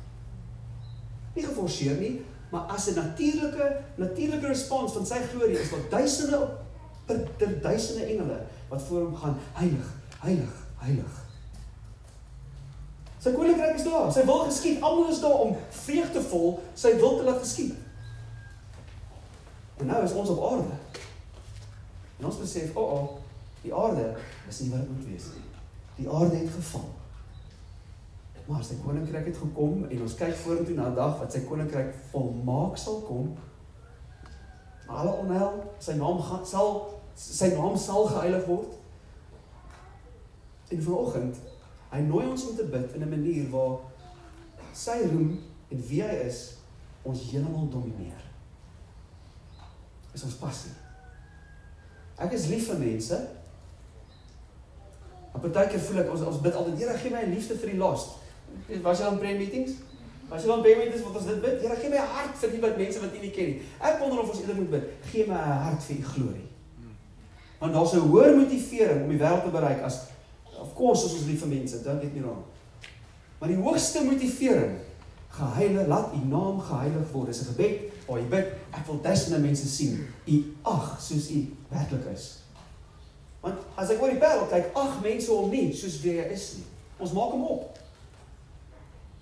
[1.35, 2.21] Nie geforseer nie,
[2.51, 6.49] maar as 'n natuurlike natuurlike respons van sy glorie is wat duisende
[7.05, 11.25] per ter duisende engele wat voor hom gaan heilig, heilig, heilig.
[13.25, 14.11] Sy koninkryk is daar.
[14.13, 14.81] Sy wil geskied.
[14.81, 17.73] Almal is daar om vreugdevol sy wil te laat geskied.
[19.77, 20.75] En nou is ons op aarde.
[22.19, 23.24] En ons besef, o, oh, oh,
[23.65, 24.13] die aarde
[24.49, 25.49] is nie wat dit moet wees nie.
[25.97, 26.85] Die aarde het geval.
[28.45, 31.93] Maar sy koninkryk het gekom en ons kyk vorentoe na 'n dag wat sy koninkryk
[32.11, 33.33] volmaak sal kom.
[34.87, 38.73] Alle onheil, sy naam gaan sal sy naam sal geheilig word.
[40.69, 41.35] En vanoggend
[41.95, 43.79] Hy nooi ons om te bid in 'n manier waar
[44.73, 45.39] sy roem
[45.71, 46.57] en wie hy is
[47.03, 48.23] ons heeltemal domineer.
[50.13, 50.73] Is ons passie.
[52.17, 53.19] Ek is lief vir mense.
[55.35, 57.69] Op 'n tydjie voel ek ons ons bid altyd, Here, gee my 'n liefde vir
[57.69, 58.09] die lost.
[58.81, 59.71] Was jy aan prayer meetings?
[60.29, 61.61] Was jy aan prayer meetings wat ons dit bid?
[61.61, 63.61] Here, gee my 'n hart vir die wat mense wat U nie ken nie.
[63.81, 66.47] Ek wonder of ons eerder moet bid, gee my 'n hart vir U glorie.
[67.59, 69.99] Want daar's 'n hoër motivering om die wêreld te bereik as
[70.59, 72.43] Of course is ons lief vir mense, don't get me wrong.
[73.39, 74.77] Maar die hoogste motivering,
[75.35, 77.27] geheilig, laat u naam geheilig word.
[77.27, 80.07] Dis 'n gebed waar jy bid, ek wil duisende mense sien.
[80.25, 82.44] U ag soos u werklik is.
[83.45, 86.47] Want as ek oor die wêreld kyk, ag mense om nie soos wie hy is
[86.57, 86.65] nie.
[86.97, 87.81] Ons maak hom op.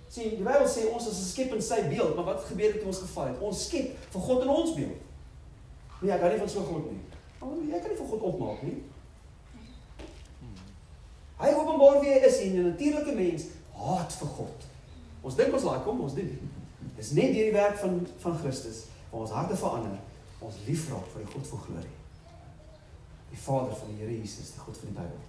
[0.08, 2.88] Sien, die Bybel sê ons is geskep in sy beeld, maar wat gebeur het in
[2.88, 3.42] ons geval het?
[3.44, 5.02] Ons skep vir God in ons beeld.
[6.00, 7.02] Nee, ek hou nie van so God nie.
[7.40, 8.76] Maar jy kan nie vir God opmaak nie.
[11.42, 14.68] Hy openbaar wie hy is en 'n natuurlike mens haat vir God.
[15.22, 16.48] Ons dink ons like hom, ons doen nie.
[16.96, 19.98] Dis net deur die werk van van Christus waar ons harte verander,
[20.38, 22.03] ons lief raak vir die God van glorie.
[23.34, 25.20] Die Vader van die Here Jesus, die God van die Bybel.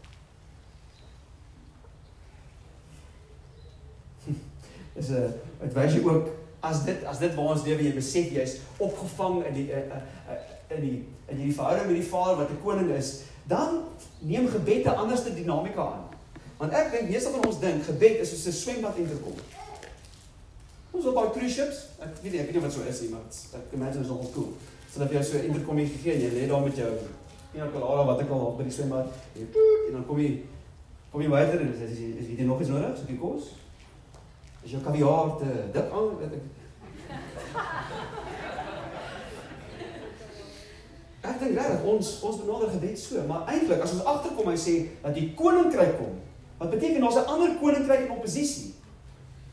[4.95, 8.29] Dis 'n dit wys jy ook as dit as dit waar ons lewe jy besef
[8.31, 9.97] jy's opgevang in die uh,
[10.29, 10.37] uh,
[10.75, 13.09] in die in hierdie verhouding met die Vader wat 'n koning is
[13.47, 13.83] dan
[14.19, 16.05] neem gebed 'n anderste dinamika aan.
[16.57, 19.33] Want ek dink meeste van ons dink gebed is soos 'n swembad interkom.
[20.91, 23.25] Ons op cruise ships, ek weet nie, ek weet nie wat so is nie, maar
[23.53, 24.53] ek imagine is nogal cool.
[24.93, 26.91] So dat jy so interkom hier gegee en jy lê daar met jou
[27.55, 30.31] Pina colada wat ek al by die swembad en, en dan kom jy
[31.07, 33.45] kom jy buite en sê jy is jy nog iets nodig, so die kos?
[34.65, 36.49] Is jou kaviaar te dik aan, weet ek.
[41.23, 44.73] Ek dink regtig ons ons benader gebed so, maar eintlik as ons agterkom hy sê
[45.05, 46.17] dat die koninkryk kom,
[46.59, 48.73] wat beteken daar's 'n ander koninkryk in oppositie.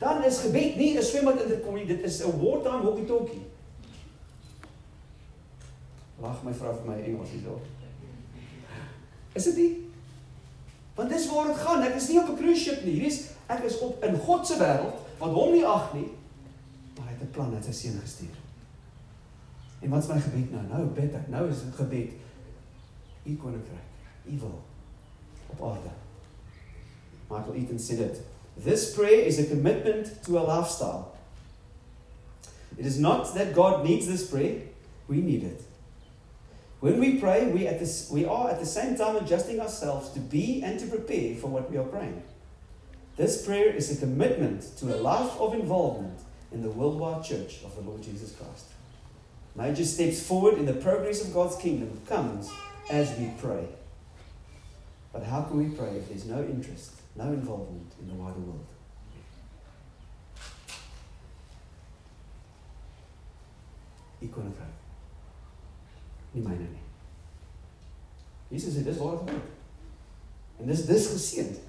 [0.03, 3.47] Dan is gebed nie 'n swembad in dit kom nie, dit is 'n wartime walkie-talkie.
[6.19, 7.63] Lag my vrou vir my Engels hierso.
[9.33, 9.91] Is dit nie?
[10.95, 11.83] Want dis waar dit gaan.
[11.83, 12.93] Ek is nie op 'n cruise ship nie.
[12.93, 16.09] Hierdie is ek is op in God se wêreld wat hom nie ag nie,
[16.97, 18.37] maar hy het 'n plan, hy het sy seun gestuur.
[19.81, 20.63] En wat is my gebed nou?
[20.69, 21.29] Nou bid ek.
[21.29, 22.11] Nou is dit gebed.
[23.25, 23.89] U koninkryk,
[24.27, 24.63] u wil
[25.47, 25.91] op aarde.
[27.31, 28.21] Michael Eaton said it.
[28.65, 31.13] This prayer is a commitment to a lifestyle.
[32.77, 34.63] It is not that God needs this prayer,
[35.07, 35.61] we need it.
[36.83, 40.19] When we pray, we, at this, we are at the same time adjusting ourselves to
[40.19, 42.25] be and to prepare for what we are praying.
[43.17, 46.19] This prayer is a commitment to a life of involvement
[46.51, 48.65] in the worldwide church of the Lord Jesus Christ.
[49.55, 52.51] Major steps forward in the progress of God's kingdom comes
[52.91, 53.69] as we pray.
[55.13, 58.67] But how can we pray if there's no interest, no involvement in the wider world?
[66.33, 66.81] Nie myne nie.
[68.53, 69.45] Jesus sê dis waar dit gebeur.
[70.61, 71.61] En dis dis geseënd.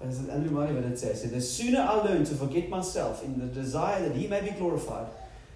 [0.00, 3.38] As Andrew Murray wat dit sê, sê the sooner I learn to forget myself in
[3.40, 5.08] the desire that he may be glorified,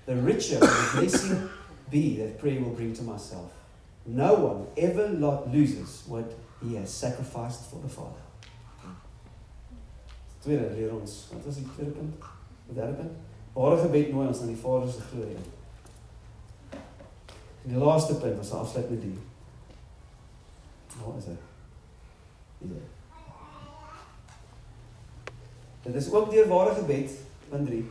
[0.06, 1.48] the richer the blessing
[1.90, 3.52] be that prayer will bring to myself.
[4.04, 5.08] No one ever
[5.52, 8.22] loses what he has sacrificed for the Father.
[10.42, 12.14] Tweede leer ons, wat was die tweede punt?
[12.66, 13.12] Die derde punt?
[13.54, 15.38] Ware gebed nooi ons aan die Vader se glorie.
[17.62, 19.18] En die laaste punt was afsluit met die.
[21.04, 21.48] Wat is dit?
[22.58, 22.82] Hier.
[25.82, 27.10] Dit is ook deur ware gebed,
[27.48, 27.90] punt 3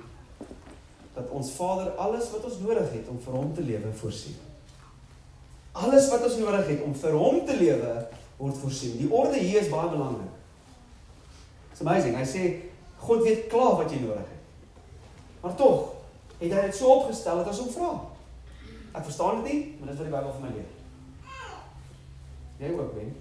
[1.14, 4.36] dat ons Vader alles wat ons nodig het om vir hom te lewe voorsien.
[5.72, 7.96] Alles wat ons nodig het om vir hom te lewe
[8.38, 8.96] word voorsien.
[9.00, 10.32] Die orde hier is baie belangrik.
[11.72, 12.16] It's amazing.
[12.16, 12.46] Hy sê
[13.02, 14.40] God weet klaar wat jy nodig het.
[15.44, 15.92] Maar tog
[16.40, 17.92] het hy dit so opgestel dat ons hom vra.
[18.92, 20.72] Ek verstaan dit nie, maar dit is wat die Bybel vir my leer.
[22.62, 23.14] Jy ook, Ben.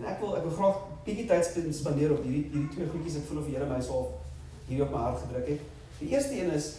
[0.00, 3.26] En ek wil ek wil graag bietjie tyd spandeer op hierdie hierdie twee goedjies ek
[3.28, 4.06] voel of die Here my sal
[4.70, 5.66] hier op my hart gedruk het.
[5.98, 6.70] Die eerste een is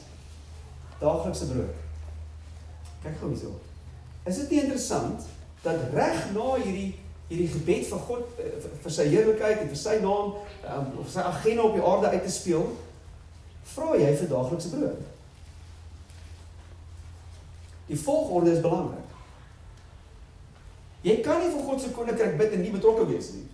[1.02, 1.78] daaglikse brood.
[3.04, 3.54] Kyk gou hierso.
[4.26, 5.30] Is dit nie interessant
[5.62, 6.90] dat reg na hierdie
[7.32, 8.50] hierdie gebed vir God uh,
[8.84, 10.34] vir sy heerlikheid en vir sy naam
[10.68, 12.66] um, of sy agenda op die aarde uit te speel,
[13.72, 15.11] vra jy vir daaglikse brood.
[17.92, 19.08] Die volgorde is belangrik.
[21.04, 23.48] Jy kan nie vir God se koninkryk bid en nie betrokke wees nie.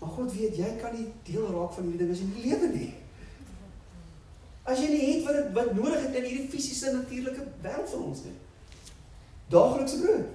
[0.00, 2.90] Maar God weet jy kan nie deel raak van hierdie dinge in die lewe nie.
[4.68, 8.04] As jy nie het wat dit wat nodig het in hierdie fisiese natuurlike wêreld van
[8.10, 8.34] ons nie.
[9.54, 10.28] Daaglikse brood.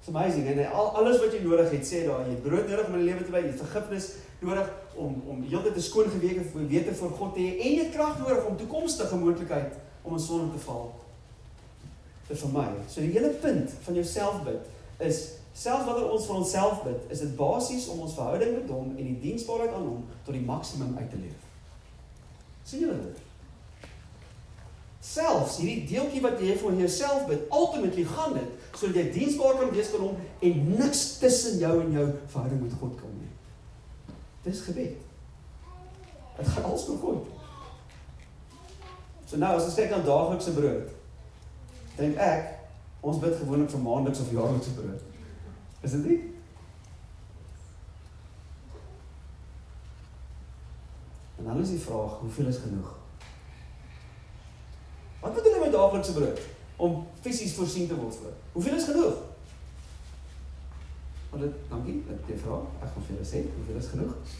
[0.00, 2.98] It's amazing en al alles wat jy nodig het sê daar jy brood nodig om
[2.98, 6.94] die lewe te bly, jy vergifnis nodig om om heeltyd 'n skoon gewete voor wete
[6.94, 10.64] voor God te hê en jy krag nodig om toekomstige moontlikheid om in sonde te
[10.64, 10.94] val.
[12.28, 12.68] Dit vir my.
[12.88, 14.66] So die hele punt van jou selfbid
[14.98, 18.92] is selfs wanneer ons vir onsself bid, is dit basies om ons verhouding met Hom
[18.94, 21.46] en die diensbaarheid aan Hom tot die maksimum uit te leef.
[22.68, 23.24] sien julle dit?
[25.00, 29.72] Selfs hierdie deeltjie wat jy vir jouself bid, ultimately gaan dit sodat jy diensbaar kan
[29.74, 33.27] wees vir Hom en niks tussen jou en jou verhouding met God kom nie.
[34.48, 34.96] Dis gebed.
[36.36, 37.26] Dit gaan alles oor God.
[39.24, 40.94] So nou as ons kyk aan daaglikse brood,
[41.98, 42.54] dink ek
[43.04, 45.02] ons bid gewoonlik vir maandeliks of jaarlikse brood.
[45.84, 46.20] Is dit nie?
[51.36, 52.94] En dan is die vraag, hoeveel is genoeg?
[55.20, 56.40] Wat bedoel jy met daaglikse brood?
[56.76, 58.32] Om fisies voorsien te word vir.
[58.56, 59.27] Hoeveel is genoeg?
[61.30, 62.60] Maar dit, dankie, dit jy vra.
[62.82, 64.36] Ek gaan vir julle sê, hoeveel is genoeg?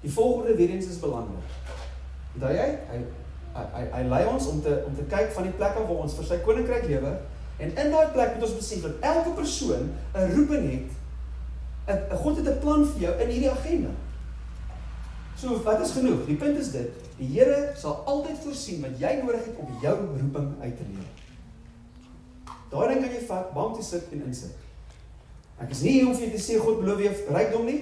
[0.00, 1.56] Die volgende weer eens is belangrik.
[2.34, 2.68] Onthou jy?
[2.90, 3.00] Hy
[3.58, 6.14] hy hy, hy lei ons om te om te kyk van die plekke waar ons
[6.14, 7.14] vir sy koninkryk lewe
[7.58, 10.90] en in daai plek moet ons besef dat elke persoon 'n roeping het.
[11.88, 13.90] 'n God het 'n plan vir jou in hierdie agenda.
[15.36, 16.26] So wat is genoeg?
[16.26, 19.96] Die punt is dit, die Here sal altyd voorsien wat jy nodig het om jou
[20.20, 21.10] roeping uit te leef.
[22.70, 24.67] Daarin kan jy vat, bank toe sit en insit.
[25.58, 27.80] Ek is nie hier om vir jou te sê God beloof jou rykdom nie.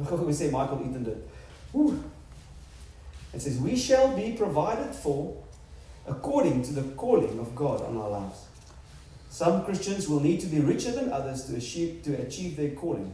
[0.00, 1.40] Ek gou gou sê Michael Eaton dit.
[1.76, 1.98] Ooh.
[3.32, 5.36] It says we shall be provided for
[6.06, 8.46] according to the calling of God on our lives.
[9.30, 13.12] Some Christians will need to be richer than others to achieve to achieve their calling.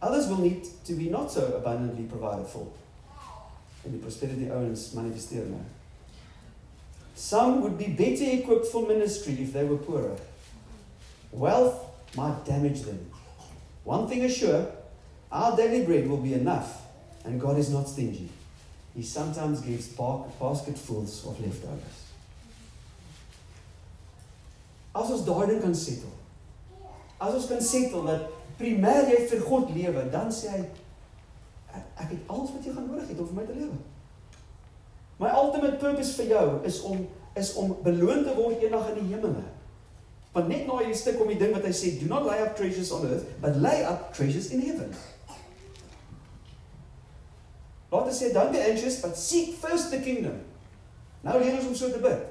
[0.00, 2.68] Others will need to be not so abundantly provided for.
[3.84, 5.60] En die prosperity owens manifesteer nou.
[7.14, 10.16] Some would be better equipped for ministry if they were poorer.
[11.32, 11.84] Wealth
[12.16, 13.10] might damage them.
[13.84, 14.66] One thing is sure,
[15.30, 16.82] our daily bread will be enough,
[17.24, 18.28] and God is not stingy.
[18.94, 22.08] He sometimes gives basketfuls of leftovers.
[24.94, 26.10] As ons daarin kan settle.
[27.20, 28.26] As ons kan settle dat
[28.58, 30.64] primêr jy vir God lewe, dan sê hy
[31.78, 33.78] ek het alles wat jy gaan nodig het om vir my te lewe.
[35.18, 37.06] My ultimate purpose vir jou is om
[37.38, 39.44] is om beloon te word eendag in die hemele.
[40.32, 42.56] Want net na hierdie stuk om die ding wat hy sê, do not lay up
[42.56, 44.92] treasures on earth, but lay up treasures in heaven.
[47.90, 50.42] Ons sê don't be anxious, but seek first the kingdom.
[51.24, 52.26] Nou leer ons om so te bid.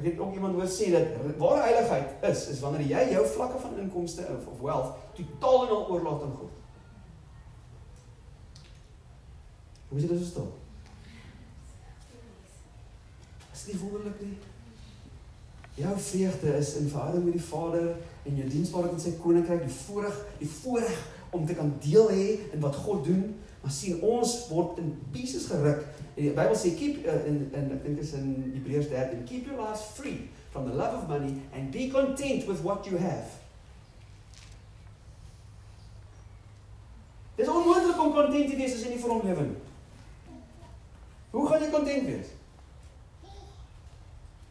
[0.00, 3.58] Ek het ook iemand hoor sê dat ware heiligheid is is wanneer jy jou vlakke
[3.60, 6.54] van inkomste of, of wealth totaal en al oorlaat aan God.
[9.90, 10.52] Hoe is dit as dit staan?
[13.52, 14.36] Is dit wonderlik nie?
[15.80, 17.94] Jou vreugde is in verhouding met die Vader
[18.28, 20.98] en jou diensbaarheid in sy koninkryk, die voorreg, die voorreg
[21.30, 23.30] om te kan deel hê in wat God doen.
[23.60, 25.84] Maar sien ons word in pieces geruk
[26.20, 29.60] Die Bybel sê keep uh, in in ek dink is in Hebreërs 13 keep your
[29.60, 33.38] lives free from the love of money and be content with what you have.
[37.38, 40.36] Dis onmoontlik om kontent te wees as jy nie vir hom lewe nie.
[41.30, 42.34] Hoe gaan jy kontent wees?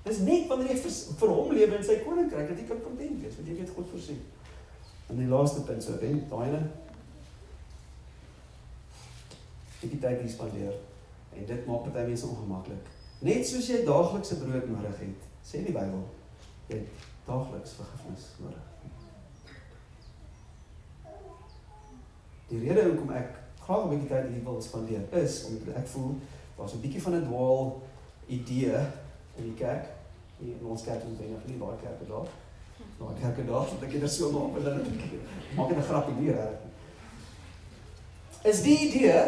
[0.04, 3.24] Dis net wanneer jy vir, vir hom lewe in sy koninkryk dat jy kan kontent
[3.24, 4.22] wees, want jy weet God voorsien.
[5.10, 6.62] En die laaste punt so, wen daai ene.
[9.80, 10.80] Het tyd hier spandeer.
[11.36, 12.88] En dit maak party mense ongemaklik.
[13.26, 16.04] Net soos jy daaglikse brood nodig het, sê die Bybel,
[16.70, 18.66] jy het daagliks vergifnis nodig.
[22.50, 26.16] Die rede hoekom ek graag 'n bietjie tyd hier wil spandeer is omdat ek voel
[26.58, 27.82] daar's 'n bietjie van 'n dwaal
[28.28, 28.80] idee
[29.58, 29.86] kerk.
[30.40, 32.30] Hier in ons kerk is baie nie baie kerke daar.
[33.00, 34.82] Nou ek kerk daar, dat ek dit so maak, maar dan
[35.56, 36.40] maak ek 'n grapie hier.
[38.44, 39.24] Is die idee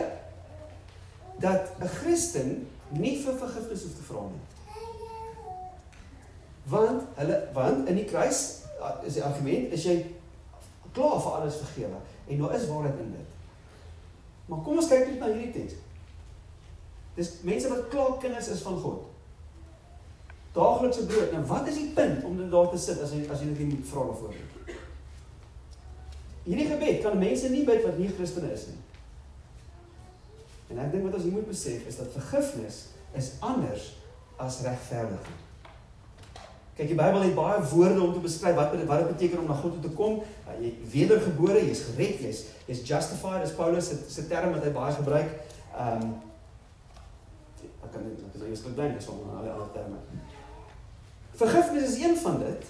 [1.39, 4.45] dat 'n Christen nie vir vergifnis hoef te vra nie.
[6.63, 8.61] Want hulle want in die kruis
[9.03, 9.97] is die argument is jy
[10.91, 13.29] klaar vir alles vergewe en daar is waarheid in dit.
[14.45, 15.79] Maar kom ons kyk net na hierdie teks.
[17.15, 19.10] Dis mense wat klaar kinders is van God.
[20.55, 21.31] Daaglikse brood.
[21.31, 23.67] Nou wat is die punt om dit daar te sit as jy as jy dit
[23.71, 24.77] nie vra daarvoor nie?
[26.43, 28.79] Hierdie gebed kan mense nie bid wat nie Christene is nie.
[30.71, 32.83] En ek dink wat ons hier moet besef is dat vergifnis
[33.19, 33.91] is anders
[34.41, 35.39] as regverdiging.
[36.71, 39.57] Kyk, die Bybel het baie woorde om te beskryf wat wat dit beteken om na
[39.59, 40.21] God toe te kom.
[40.47, 44.71] Uh, jy wedergebore, jy's gered, jy's jy's justified as Paulus se se term wat hy
[44.75, 45.33] baie gebruik.
[45.75, 46.13] Ehm um,
[47.61, 49.99] ek kan net ek is eers gedink is om alle ander terme.
[51.41, 52.65] Vergifnis is een van dit.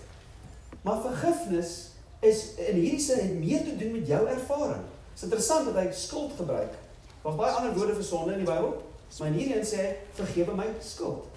[0.81, 4.85] Maar vergifnis is in hierdie sin het meer te doen met jou ervaring.
[4.85, 6.77] Dit is interessant dat hy skuld gebruik.
[7.21, 8.71] Daar's baie ander woorde vir sonde in die Bybel,
[9.17, 11.27] maar in hierdie een sê vergewe my skuld.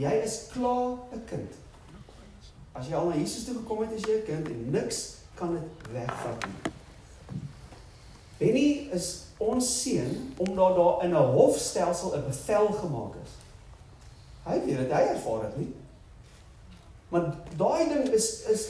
[0.00, 1.58] Jy is klaar 'n kind.
[2.72, 5.52] As jy al na Jesus toe gekom het as jy 'n kind en niks kan
[5.52, 6.72] dit wegvat nie.
[8.38, 13.41] Benny is ons seun omdat daar in 'n hofstelsel 'n bevel gemaak is.
[14.44, 15.70] Hy weet dit, hy ervaar dit nie.
[17.12, 17.28] Maar
[17.60, 18.68] daai ding is is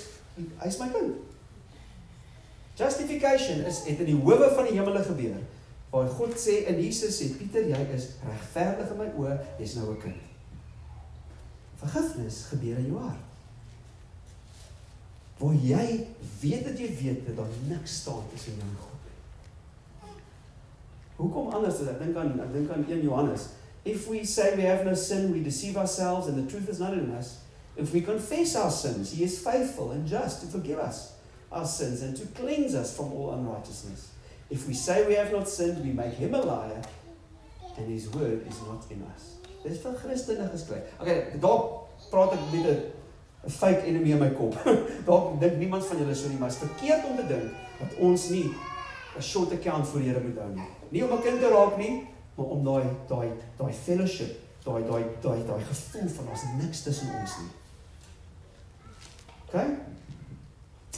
[0.58, 1.14] hy's my kind.
[2.74, 5.36] Justification is het in die howe van die hemele gebeur.
[5.92, 9.92] Waar God sê in Jesus sê Pieter jy is regverdig in my oë, jy's nou
[9.92, 10.22] 'n kind.
[11.82, 13.28] Vergifnis gebeur in jou hart.
[15.38, 16.06] Waar jy
[16.40, 20.14] weet dat jy weet dat daar niks staan tussen jou en God nie.
[21.16, 23.48] Hoekom anders as ek dink aan ek dink aan 1 Johannes.
[23.85, 26.93] If we say we have no sin, we deceive ourselves and the truth is not
[26.93, 27.41] in us.
[27.76, 31.14] If we confess our sins, he is faithful and just to forgive us
[31.51, 34.12] our sins and to cleanse us from all unrighteousness.
[34.51, 36.83] If we say we have not sinned, we make him a liar
[37.76, 39.37] and his word is not in us.
[39.62, 40.83] Dis vir Christene geskryf.
[41.01, 42.66] Okay, dalk praat ek met
[43.47, 44.55] 'n fake enemy in my kop.
[45.09, 47.99] dalk dink niemand van julle so nie, maar dit is verkeerd om te dink dat
[47.99, 48.51] ons nie
[49.16, 50.68] 'n short account voor die Here moet hou nie.
[50.91, 55.03] Nie om 'n kind te raak nie, maar om daai daai daai fellowship, daai daai
[55.20, 57.51] daai daai gevoel van ons niks tussen ons nie.
[59.47, 59.66] Okay?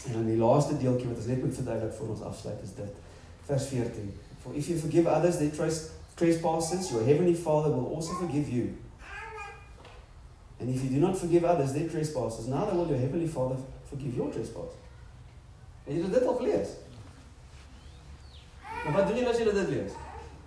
[0.07, 3.03] En dan die laaste deeltjie wat ons net moet verduidelik voor ons afsluit is dit.
[3.49, 4.14] Vers 14.
[4.43, 5.51] For if you forgive others their
[6.14, 8.76] trespasses, your heavenly Father will also forgive you.
[10.61, 13.57] And if you do not forgive others their trespasses, neither will your heavenly Father
[13.91, 14.80] forgive your trespasses.
[15.85, 16.68] Het jy dit al gelees?
[18.85, 19.97] Maar wat doen jy as jy dit lees?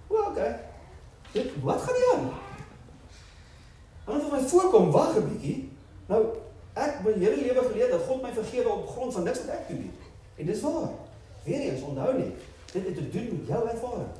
[0.07, 0.53] O, okay.
[1.31, 2.29] Dit wat gaan nie aan?
[4.05, 5.69] Want as my voorkom, wag 'n bietjie.
[6.07, 6.25] Nou,
[6.73, 9.67] ek my hele lewe geleer dat God my vergewe op grond van niks wat ek
[9.67, 9.91] doen nie.
[10.35, 10.89] En dis waar.
[11.43, 12.33] Weereens onthou net,
[12.71, 14.13] dit het te doen met jou ervaring.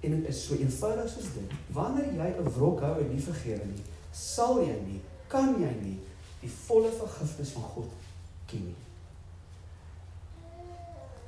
[0.00, 1.50] En dit is so eenvoudig soos dit.
[1.66, 5.98] Wanneer jy 'n wrok hou en nie vergewe nie, sal jy nie, kan jy nie
[6.40, 7.90] die volle vergifnis van God
[8.46, 8.76] ken nie.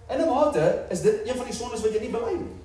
[0.06, 2.57] En 'n mate is dit een van die sondes wat jy nie bely nie.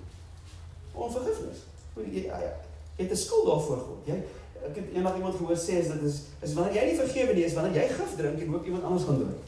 [0.94, 1.66] Onvergifnis.
[1.96, 2.54] Jy ja, ja,
[2.96, 4.00] het 'n skuld daarvoor God.
[4.06, 4.24] Jy
[4.64, 7.44] ek het eendag iemand gehoor sê is dit is is wanneer jy nie vergewe nie,
[7.46, 9.42] is wanneer jy gif drink en hoop iemand anders gaan dood.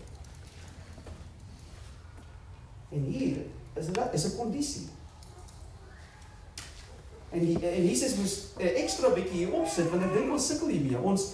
[2.90, 3.38] En hier
[3.74, 4.88] is dit is 'n kondisie.
[7.30, 10.48] En die en Jesus moes 'n uh, ekstra bietjie hier opsit want ek dink ons
[10.48, 11.00] sukkel hiermee.
[11.00, 11.32] Ons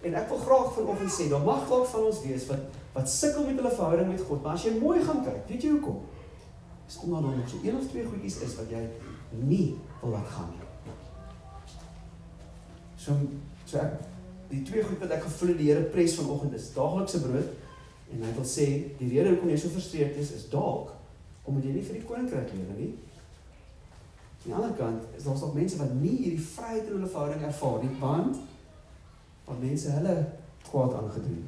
[0.00, 2.60] en ek wil graag vanoggend sê, daar mag dalk van ons wees wat
[2.94, 5.70] wat sukkel met hulle verhouding met God, maar as jy mooi gaan kyk, weet jy
[5.70, 6.04] hoekom?
[6.86, 8.82] Is omdat daar nog so een of twee goedjies is wat jy
[9.42, 10.62] nie wil laat gaan nie.
[12.96, 13.16] So
[13.64, 14.00] so ek
[14.50, 17.50] die twee goed wat ek gevoel het die Here pres vanoggend is daaglikse brood
[18.12, 18.66] en hy wil sê
[18.98, 20.92] die rede hoekom jy so frustreerd is is dalk
[21.44, 22.92] omdat jy nie vir die koninkryk lewe nie.
[24.44, 27.44] Aan die ander kant is daar nog mense wat nie hierdie vryheid in hulle verhouding
[27.48, 28.40] ervaar nie, want
[29.44, 30.16] wat mense hulle
[30.64, 31.44] kwaad aangedoen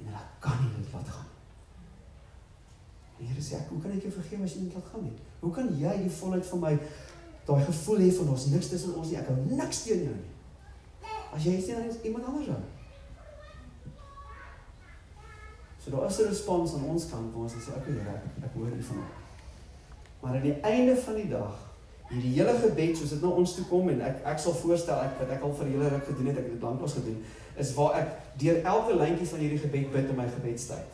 [0.00, 1.30] en hulle kan nie dit laat gaan.
[3.18, 5.16] Die Here sê ek, hoe kan ek jou vergewe as jy nie laat gaan nie?
[5.44, 6.76] Hoe kan jy die volheid van my
[7.44, 10.30] daai gevoel hê van ons niks tussen ons nie, ek hou niks teen jou nie.
[11.34, 12.62] As jy sien dan iemand anders hou.
[15.84, 18.16] So daar is 'n respons aan ons kant waar ons sê ek Here,
[18.46, 19.22] ek hoor U vanoggend.
[20.20, 21.54] Maar aan die einde van die dag
[22.08, 25.18] hierdie hele gebed soos dit na ons toe kom en ek ek sal voorstel ek
[25.18, 27.22] wat ek al vir hele ruk gedoen het, ek het dit lanklaas gedoen,
[27.56, 28.08] is waar ek
[28.40, 30.86] deur elke lyntjie van hierdie gebed bid in my gebedstyd.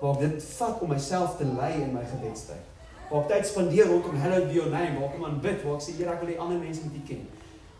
[0.00, 2.64] Waar ek dit vat om myself te lei in my gebedstyd.
[3.10, 5.84] Waar ek tyd spandeer rondom hello be your name, waar ek man bid, waar ek
[5.84, 7.24] sê Here, ek wil hê ander mense moet U ken.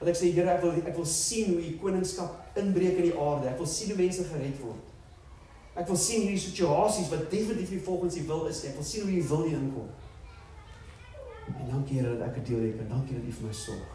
[0.00, 3.16] Dat ek sê Here, ek wil ek wil sien hoe U koningskap inbreek in die
[3.16, 3.48] aarde.
[3.52, 4.92] Ek wil sien hoe mense gered word.
[5.74, 8.70] Ek wil sien hierdie situasies wat definitief nie volgens U wil is nie.
[8.70, 9.90] Ek wil sien hoe U wil hier inkom.
[11.54, 13.90] En dankie Here dat ek 'n deel het en dankie dat U vir my sorg.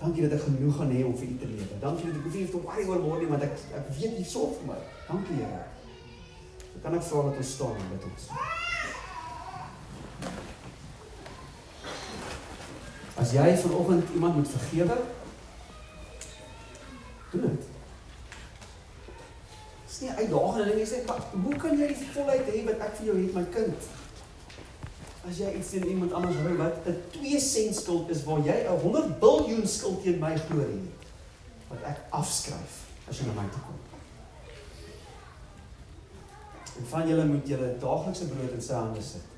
[0.00, 1.74] Dankie dat ek genoeg gaan hê om vir U te lewe.
[1.80, 4.24] Dankie dat ek hoef nie te worry oor môre nie, want ek ek weet U
[4.24, 4.80] sorg vir my.
[5.08, 5.64] Dankie Here.
[6.72, 8.28] So kan ek vra dat ons staan en bid ons.
[13.16, 14.96] As jy vanoggend iemand moet vergewe,
[17.30, 17.62] doen dit.
[19.86, 20.98] Dis nie uitdagende ding jy sê,
[21.44, 23.74] "Hoe kan jy die volheid hê wat ek vir jou het, my kind?"
[25.28, 28.66] As jy iets teen iemand anders hou wat 'n 2 sent skuld is waar jy
[28.68, 31.08] 'n 100 biljoen skuld teen my glorie het,
[31.68, 33.78] wat ek afskryf as jy na my toe kom.
[36.78, 39.35] En van julle moet julle daaglikse brood in sy hande sit.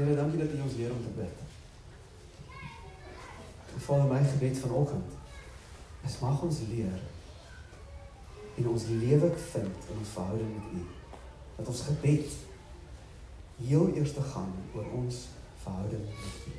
[0.00, 1.36] Here, dankie dat U ons leer om te bid.
[3.76, 5.12] Vader, my gebed vanoggend
[6.04, 7.00] is mag ons leer
[8.56, 10.86] en ons lewe vind in ons verhouding met U.
[11.56, 12.32] Dat ons gebed
[13.60, 15.22] heel eers te gaan oor ons
[15.66, 16.56] verhouding met U.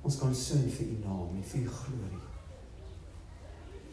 [0.00, 2.24] Ons kan sing vir U naam en vir U glorie.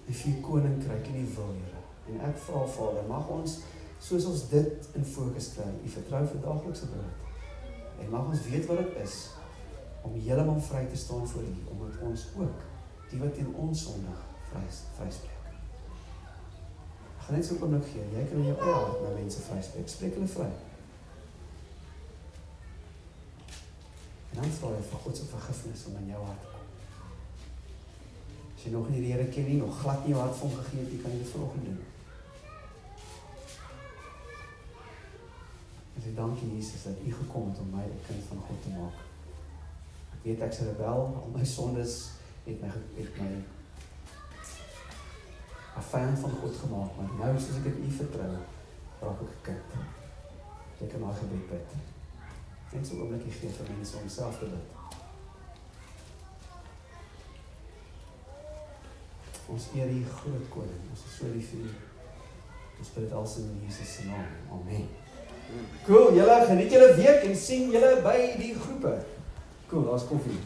[0.05, 1.85] En vir U koninkryk en U wil, Here.
[2.11, 3.61] En ek vra Vader, mag ons
[4.03, 7.24] soos ons dit in fokus kry, U vertrou vir daaglikse brood.
[7.99, 9.15] En mag ons weet wat dit is
[10.05, 12.65] om heeltemal vry te staan voor U, omdat ons ook
[13.09, 14.19] die wat teen ons sondig
[14.51, 14.63] vry
[14.97, 15.31] vryspreek.
[17.25, 18.05] Gaan net so 'n oomblik gee.
[18.13, 19.89] Jy kan in jou eie hart na mense vryspreek.
[19.89, 20.51] Spreek hulle vry.
[24.31, 26.47] En dan vra jy vir God se vergifnis om in jou hart te.
[28.55, 30.57] As jy nog nie die Here ken nie, nog glad nie jou hart vir hom
[30.57, 31.94] gegee het nie, kan jy dit vanoggend doen.
[36.06, 38.97] Sê dankie Jesus dat U gekom het om my 'n kind van God te maak.
[40.14, 41.93] Ek weet ek's 'n rebel, al my sondes
[42.45, 43.34] het my het my
[45.78, 48.36] 'n vyand van God gemaak, maar nou soos ek in U vertrou,
[49.01, 49.70] raak ek 'n kind.
[50.80, 51.70] Jy kan maar gebed bid.
[52.72, 54.68] Net so 'n oombliekie gee vir mense om self te bid.
[59.47, 60.84] Ons eer U groot koning.
[60.91, 61.70] Ons is so lief vir U.
[62.80, 64.28] Ons bid dit alsin in Jesus se naam.
[64.51, 65.05] Amen.
[65.85, 68.95] Cool, julle geniet julle week en sien julle by die groepe.
[69.69, 70.39] Cool, daar's koffie.